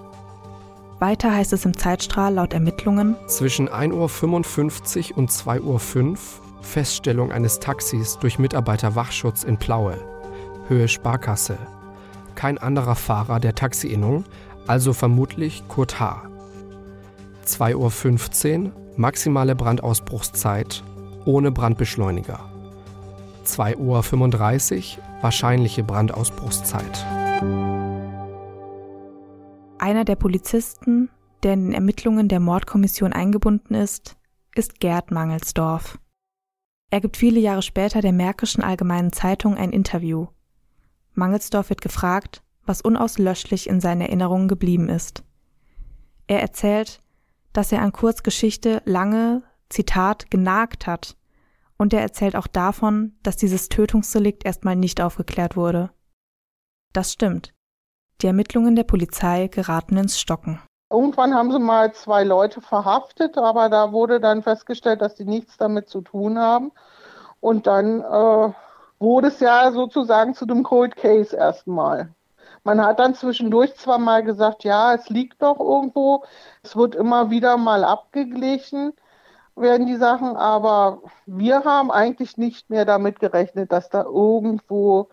Weiter 0.99 1.35
heißt 1.35 1.53
es 1.53 1.65
im 1.65 1.77
Zeitstrahl 1.77 2.35
laut 2.35 2.55
Ermittlungen 2.55 3.17
zwischen 3.27 3.69
1.55 3.69 5.13
Uhr 5.13 5.19
und 5.19 5.31
2.05 5.31 5.63
Uhr 5.63 6.17
Feststellung 6.63 7.33
eines 7.33 7.61
Taxis 7.61 8.19
durch 8.19 8.39
Mitarbeiter 8.39 8.95
Wachschutz 8.97 9.45
in 9.45 9.59
Plaue, 9.59 9.99
Höhe 10.69 10.89
Sparkasse, 10.89 11.59
kein 12.37 12.59
anderer 12.59 12.95
Fahrer 12.95 13.41
der 13.41 13.55
Taxi-Innung, 13.55 14.25
also 14.67 14.93
vermutlich 14.93 15.67
Kurt 15.67 15.99
H. 15.99 16.23
2.15 17.45 18.65
Uhr 18.67 18.73
maximale 18.97 19.55
Brandausbruchszeit 19.55 20.83
ohne 21.25 21.51
Brandbeschleuniger. 21.51 22.41
2.35 23.45 24.99
Uhr 24.99 25.03
wahrscheinliche 25.23 25.83
Brandausbruchszeit. 25.83 27.05
Einer 29.79 30.05
der 30.05 30.17
Polizisten, 30.17 31.11
der 31.43 31.55
in 31.55 31.67
den 31.67 31.73
Ermittlungen 31.73 32.29
der 32.29 32.41
Mordkommission 32.41 33.13
eingebunden 33.13 33.75
ist, 33.75 34.17
ist 34.55 34.81
Gerd 34.81 35.11
Mangelsdorf. 35.11 35.99
Er 36.91 37.01
gibt 37.01 37.17
viele 37.17 37.41
Jahre 37.41 37.63
später 37.63 38.01
der 38.01 38.13
Märkischen 38.13 38.63
Allgemeinen 38.63 39.13
Zeitung 39.13 39.57
ein 39.57 39.71
Interview. 39.71 40.29
Mangelsdorf 41.17 41.71
wird 41.71 41.81
gefragt, 41.81 42.43
was 42.65 42.81
unauslöschlich 42.81 43.69
in 43.69 43.81
seinen 43.81 44.03
Erinnerungen 44.03 44.49
geblieben 44.49 44.89
ist. 44.89 45.23
Er 46.27 46.41
erzählt, 46.41 47.01
dass 47.53 47.73
er 47.73 47.83
an 47.83 47.93
Kurz 47.93 48.23
Geschichte 48.23 48.83
lange, 48.85 49.43
Zitat, 49.69 50.31
genagt 50.31 50.87
hat, 50.87 51.17
und 51.79 51.93
er 51.93 52.01
erzählt 52.01 52.37
auch 52.37 52.47
davon, 52.47 53.17
dass 53.23 53.37
dieses 53.37 53.69
Tötungsdelikt 53.69 54.45
erstmal 54.45 54.77
nicht 54.77 55.01
aufgeklärt 55.01 55.57
wurde. 55.57 55.91
Das 56.93 57.13
stimmt. 57.13 57.53
Die 58.23 58.27
Ermittlungen 58.27 58.77
der 58.77 58.85
Polizei 58.85 59.49
geraten 59.49 59.97
ins 59.99 60.19
Stocken. 60.19 60.61
Irgendwann 60.91 61.35
haben 61.35 61.53
sie 61.53 61.59
mal 61.59 61.93
zwei 61.93 62.25
Leute 62.25 62.61
verhaftet, 62.61 63.37
aber 63.37 63.69
da 63.69 63.93
wurde 63.93 64.21
dann 64.21 64.43
festgestellt, 64.43 65.03
dass 65.03 65.17
sie 65.17 65.25
nichts 65.25 65.59
damit 65.59 65.89
zu 65.89 66.01
tun 66.01 66.39
haben. 66.39 66.73
Und 67.41 67.67
dann 67.67 68.01
äh, 68.01 68.53
wurde 68.99 69.29
es 69.29 69.41
ja 69.41 69.71
sozusagen 69.73 70.35
zu 70.35 70.47
dem 70.47 70.63
Cold 70.63 70.97
Case 70.97 71.37
erstmal. 71.37 72.15
Man 72.65 72.85
hat 72.85 72.99
dann 72.99 73.15
zwischendurch 73.15 73.77
zwar 73.77 73.99
mal 73.99 74.25
gesagt, 74.25 74.65
ja, 74.65 74.95
es 74.95 75.09
liegt 75.09 75.41
doch 75.43 75.61
irgendwo, 75.61 76.25
es 76.63 76.75
wird 76.77 76.95
immer 76.95 77.31
wieder 77.31 77.57
mal 77.57 77.85
abgeglichen, 77.85 78.93
werden 79.55 79.87
die 79.87 79.97
Sachen, 79.97 80.37
aber 80.37 81.01
wir 81.27 81.65
haben 81.65 81.91
eigentlich 81.91 82.37
nicht 82.37 82.69
mehr 82.69 82.85
damit 82.85 83.21
gerechnet, 83.21 83.73
dass 83.73 83.89
da 83.89 84.03
irgendwo 84.03 85.09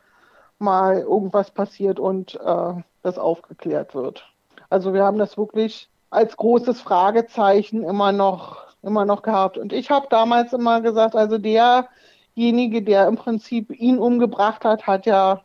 mal 0.59 0.99
irgendwas 0.99 1.51
passiert 1.51 1.99
und 1.99 2.35
äh, 2.35 2.73
das 3.03 3.17
aufgeklärt 3.17 3.93
wird. 3.95 4.25
Also 4.69 4.93
wir 4.93 5.03
haben 5.03 5.19
das 5.19 5.37
wirklich 5.37 5.89
als 6.09 6.35
großes 6.37 6.81
Fragezeichen 6.81 7.83
immer 7.83 8.11
noch, 8.11 8.65
immer 8.81 9.05
noch 9.05 9.21
gehabt. 9.21 9.57
Und 9.57 9.73
ich 9.73 9.91
habe 9.91 10.07
damals 10.09 10.53
immer 10.53 10.81
gesagt, 10.81 11.15
also 11.15 11.37
der 11.37 11.87
derjenige, 12.35 12.81
der 12.81 13.07
im 13.07 13.15
Prinzip 13.15 13.71
ihn 13.71 13.99
umgebracht 13.99 14.65
hat, 14.65 14.87
hat 14.87 15.05
ja 15.05 15.41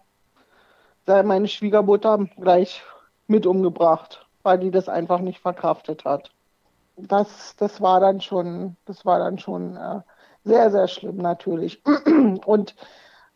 meine 1.06 1.48
Schwiegermutter 1.48 2.26
gleich 2.38 2.82
mit 3.26 3.46
umgebracht, 3.46 4.26
weil 4.42 4.58
die 4.58 4.70
das 4.70 4.88
einfach 4.88 5.20
nicht 5.20 5.40
verkraftet 5.40 6.04
hat. 6.04 6.30
Das, 6.96 7.56
das 7.56 7.80
war 7.80 8.00
dann 8.00 8.20
schon, 8.20 8.76
das 8.84 9.06
war 9.06 9.18
dann 9.18 9.38
schon 9.38 9.76
äh, 9.76 10.00
sehr, 10.44 10.70
sehr 10.70 10.88
schlimm 10.88 11.16
natürlich. 11.16 11.82
Und 12.44 12.74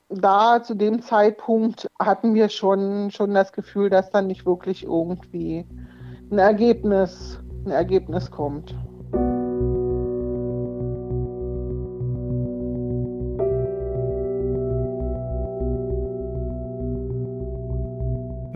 da 0.08 0.62
zu 0.62 0.74
dem 0.74 1.00
Zeitpunkt 1.00 1.88
hatten 1.98 2.34
wir 2.34 2.50
schon, 2.50 3.10
schon 3.10 3.32
das 3.32 3.52
Gefühl, 3.52 3.88
dass 3.88 4.10
dann 4.10 4.26
nicht 4.26 4.44
wirklich 4.44 4.84
irgendwie 4.84 5.66
ein 6.30 6.38
Ergebnis 6.38 7.42
ein 7.64 7.70
Ergebnis 7.70 8.30
kommt. 8.30 8.74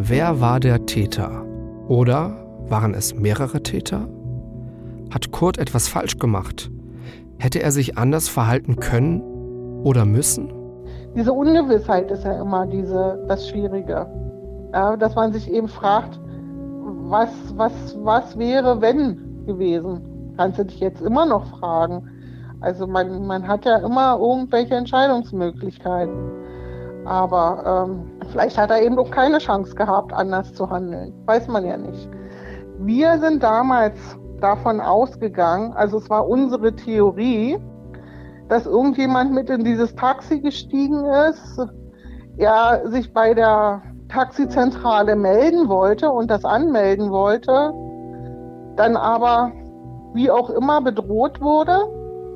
Wer 0.08 0.40
war 0.40 0.60
der 0.60 0.86
Täter? 0.86 1.44
Oder 1.88 2.30
waren 2.68 2.94
es 2.94 3.12
mehrere 3.16 3.60
Täter? 3.60 4.06
Hat 5.12 5.32
Kurt 5.32 5.58
etwas 5.58 5.88
falsch 5.88 6.20
gemacht? 6.20 6.70
Hätte 7.38 7.60
er 7.60 7.72
sich 7.72 7.98
anders 7.98 8.28
verhalten 8.28 8.76
können 8.76 9.20
oder 9.82 10.04
müssen? 10.04 10.52
Diese 11.16 11.32
Ungewissheit 11.32 12.08
ist 12.12 12.22
ja 12.22 12.40
immer 12.40 12.68
diese, 12.68 13.24
das 13.26 13.48
Schwierige. 13.48 14.06
Ja, 14.72 14.96
dass 14.96 15.16
man 15.16 15.32
sich 15.32 15.50
eben 15.50 15.66
fragt, 15.66 16.20
was, 17.08 17.30
was, 17.56 17.72
was 18.04 18.38
wäre, 18.38 18.80
wenn 18.80 19.44
gewesen? 19.44 20.34
Kannst 20.36 20.60
du 20.60 20.66
dich 20.66 20.78
jetzt 20.78 21.02
immer 21.02 21.26
noch 21.26 21.46
fragen. 21.58 22.08
Also 22.60 22.86
man, 22.86 23.26
man 23.26 23.48
hat 23.48 23.64
ja 23.64 23.78
immer 23.78 24.20
irgendwelche 24.20 24.76
Entscheidungsmöglichkeiten. 24.76 26.14
Aber 27.06 27.86
ähm, 27.88 28.10
vielleicht 28.32 28.58
hat 28.58 28.70
er 28.70 28.82
eben 28.82 28.98
auch 28.98 29.10
keine 29.10 29.38
Chance 29.38 29.74
gehabt, 29.74 30.12
anders 30.12 30.52
zu 30.54 30.68
handeln. 30.68 31.14
Weiß 31.26 31.46
man 31.48 31.64
ja 31.64 31.76
nicht. 31.76 32.08
Wir 32.78 33.18
sind 33.18 33.42
damals 33.42 33.96
davon 34.40 34.80
ausgegangen, 34.80 35.72
also 35.72 35.98
es 35.98 36.10
war 36.10 36.28
unsere 36.28 36.74
Theorie, 36.74 37.58
dass 38.48 38.66
irgendjemand 38.66 39.32
mit 39.32 39.48
in 39.48 39.64
dieses 39.64 39.94
Taxi 39.94 40.40
gestiegen 40.40 41.04
ist, 41.06 41.58
er 42.36 42.82
sich 42.86 43.12
bei 43.12 43.32
der 43.32 43.82
Taxizentrale 44.08 45.16
melden 45.16 45.68
wollte 45.68 46.10
und 46.10 46.30
das 46.30 46.44
anmelden 46.44 47.10
wollte, 47.10 47.72
dann 48.76 48.96
aber 48.96 49.52
wie 50.12 50.30
auch 50.30 50.50
immer 50.50 50.80
bedroht 50.80 51.40
wurde 51.40 51.78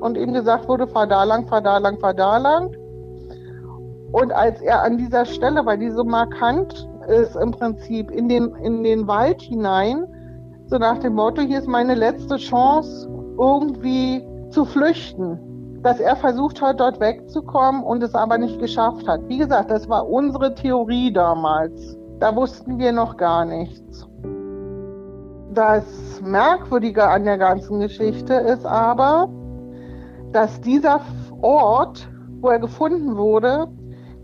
und 0.00 0.16
ihm 0.16 0.32
gesagt 0.32 0.68
wurde, 0.68 0.86
fahr 0.86 1.06
da 1.06 1.24
lang, 1.24 1.46
fahr 1.46 1.60
da 1.60 1.78
lang, 1.78 1.98
fahr 1.98 2.14
da 2.14 2.38
lang. 2.38 2.74
Und 4.12 4.32
als 4.32 4.60
er 4.60 4.82
an 4.82 4.98
dieser 4.98 5.24
Stelle, 5.24 5.64
weil 5.64 5.78
die 5.78 5.90
so 5.90 6.04
markant 6.04 6.88
ist, 7.08 7.36
im 7.36 7.52
Prinzip 7.52 8.10
in 8.10 8.28
den, 8.28 8.54
in 8.56 8.82
den 8.82 9.06
Wald 9.06 9.40
hinein, 9.42 10.06
so 10.66 10.78
nach 10.78 10.98
dem 10.98 11.14
Motto, 11.14 11.42
hier 11.42 11.58
ist 11.58 11.68
meine 11.68 11.94
letzte 11.94 12.36
Chance, 12.36 13.08
irgendwie 13.38 14.24
zu 14.50 14.64
flüchten. 14.64 15.38
Dass 15.82 15.98
er 15.98 16.16
versucht 16.16 16.60
hat, 16.60 16.80
dort 16.80 17.00
wegzukommen 17.00 17.82
und 17.82 18.02
es 18.02 18.14
aber 18.14 18.36
nicht 18.36 18.58
geschafft 18.58 19.08
hat. 19.08 19.20
Wie 19.28 19.38
gesagt, 19.38 19.70
das 19.70 19.88
war 19.88 20.08
unsere 20.08 20.54
Theorie 20.54 21.12
damals. 21.12 21.96
Da 22.18 22.36
wussten 22.36 22.78
wir 22.78 22.92
noch 22.92 23.16
gar 23.16 23.44
nichts. 23.44 24.06
Das 25.54 25.84
Merkwürdige 26.22 27.08
an 27.08 27.24
der 27.24 27.38
ganzen 27.38 27.80
Geschichte 27.80 28.34
ist 28.34 28.66
aber, 28.66 29.28
dass 30.32 30.60
dieser 30.60 31.00
Ort, 31.40 32.06
wo 32.40 32.48
er 32.48 32.58
gefunden 32.58 33.16
wurde, 33.16 33.68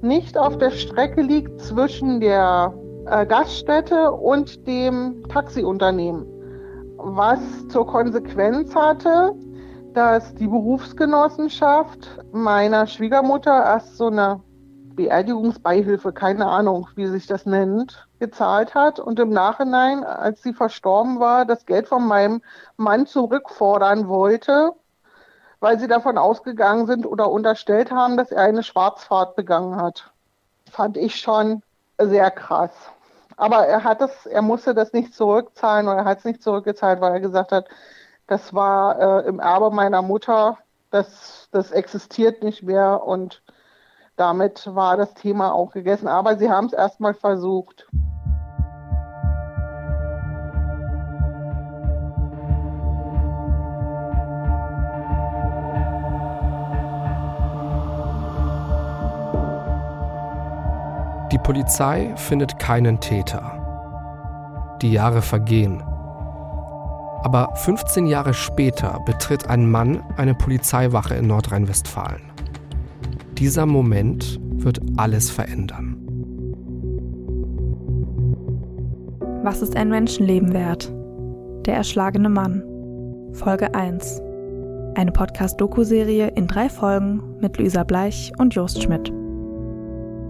nicht 0.02 0.36
auf 0.36 0.58
der 0.58 0.70
Strecke 0.70 1.22
liegt 1.22 1.60
zwischen 1.60 2.20
der 2.20 2.72
äh, 3.06 3.26
Gaststätte 3.26 4.12
und 4.12 4.66
dem 4.66 5.22
Taxiunternehmen. 5.28 6.26
Was 6.96 7.40
zur 7.68 7.86
Konsequenz 7.86 8.74
hatte, 8.74 9.34
dass 9.94 10.34
die 10.34 10.46
Berufsgenossenschaft 10.46 12.24
meiner 12.32 12.86
Schwiegermutter 12.86 13.64
erst 13.64 13.96
so 13.96 14.08
eine 14.08 14.40
Beerdigungsbeihilfe, 14.96 16.12
keine 16.12 16.46
Ahnung, 16.46 16.88
wie 16.96 17.06
sich 17.06 17.26
das 17.26 17.46
nennt, 17.46 18.08
gezahlt 18.18 18.74
hat 18.74 18.98
und 18.98 19.20
im 19.20 19.30
Nachhinein, 19.30 20.04
als 20.04 20.42
sie 20.42 20.54
verstorben 20.54 21.20
war, 21.20 21.44
das 21.44 21.66
Geld 21.66 21.86
von 21.86 22.06
meinem 22.06 22.42
Mann 22.76 23.06
zurückfordern 23.06 24.08
wollte, 24.08 24.72
weil 25.60 25.78
sie 25.78 25.88
davon 25.88 26.18
ausgegangen 26.18 26.86
sind 26.86 27.06
oder 27.06 27.30
unterstellt 27.30 27.90
haben, 27.90 28.16
dass 28.16 28.30
er 28.30 28.42
eine 28.42 28.62
Schwarzfahrt 28.62 29.36
begangen 29.36 29.76
hat. 29.76 30.12
Fand 30.70 30.96
ich 30.96 31.16
schon 31.16 31.62
sehr 31.98 32.30
krass. 32.30 32.72
Aber 33.36 33.66
er 33.66 33.84
hat 33.84 34.00
es, 34.00 34.26
er 34.26 34.42
musste 34.42 34.74
das 34.74 34.92
nicht 34.92 35.14
zurückzahlen 35.14 35.88
oder 35.88 35.98
er 35.98 36.04
hat 36.04 36.18
es 36.18 36.24
nicht 36.24 36.42
zurückgezahlt, 36.42 37.00
weil 37.00 37.12
er 37.12 37.20
gesagt 37.20 37.52
hat, 37.52 37.68
das 38.26 38.54
war 38.54 39.24
äh, 39.24 39.28
im 39.28 39.38
Erbe 39.38 39.70
meiner 39.70 40.02
Mutter, 40.02 40.58
das, 40.90 41.48
das 41.52 41.70
existiert 41.70 42.42
nicht 42.42 42.62
mehr 42.62 43.02
und 43.04 43.42
damit 44.16 44.74
war 44.74 44.96
das 44.96 45.14
Thema 45.14 45.52
auch 45.52 45.72
gegessen. 45.72 46.08
Aber 46.08 46.38
sie 46.38 46.50
haben 46.50 46.66
es 46.66 46.72
erstmal 46.72 47.14
versucht. 47.14 47.86
Die 61.32 61.38
Polizei 61.38 62.12
findet 62.14 62.60
keinen 62.60 63.00
Täter. 63.00 64.78
Die 64.80 64.92
Jahre 64.92 65.22
vergehen. 65.22 65.82
Aber 67.24 67.50
15 67.56 68.06
Jahre 68.06 68.32
später 68.32 69.00
betritt 69.04 69.50
ein 69.50 69.68
Mann 69.68 70.04
eine 70.16 70.34
Polizeiwache 70.34 71.14
in 71.14 71.26
Nordrhein-Westfalen. 71.26 72.22
Dieser 73.38 73.66
Moment 73.66 74.40
wird 74.52 74.80
alles 74.96 75.30
verändern. 75.30 75.96
Was 79.42 79.62
ist 79.62 79.76
ein 79.76 79.88
Menschenleben 79.88 80.52
wert? 80.52 80.92
Der 81.66 81.74
erschlagene 81.74 82.28
Mann. 82.28 82.62
Folge 83.32 83.74
1. 83.74 84.22
Eine 84.94 85.10
Podcast-Doku-Serie 85.10 86.28
in 86.36 86.46
drei 86.46 86.68
Folgen 86.68 87.20
mit 87.40 87.58
Luisa 87.58 87.82
Bleich 87.82 88.32
und 88.38 88.54
Jost 88.54 88.82
Schmidt. 88.82 89.12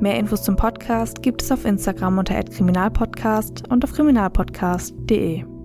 Mehr 0.00 0.18
Infos 0.18 0.42
zum 0.42 0.56
Podcast 0.56 1.22
gibt 1.22 1.42
es 1.42 1.50
auf 1.50 1.64
Instagram 1.64 2.18
unter 2.18 2.42
@kriminalpodcast 2.42 3.68
und 3.70 3.82
auf 3.82 3.92
kriminalpodcast.de. 3.92 5.55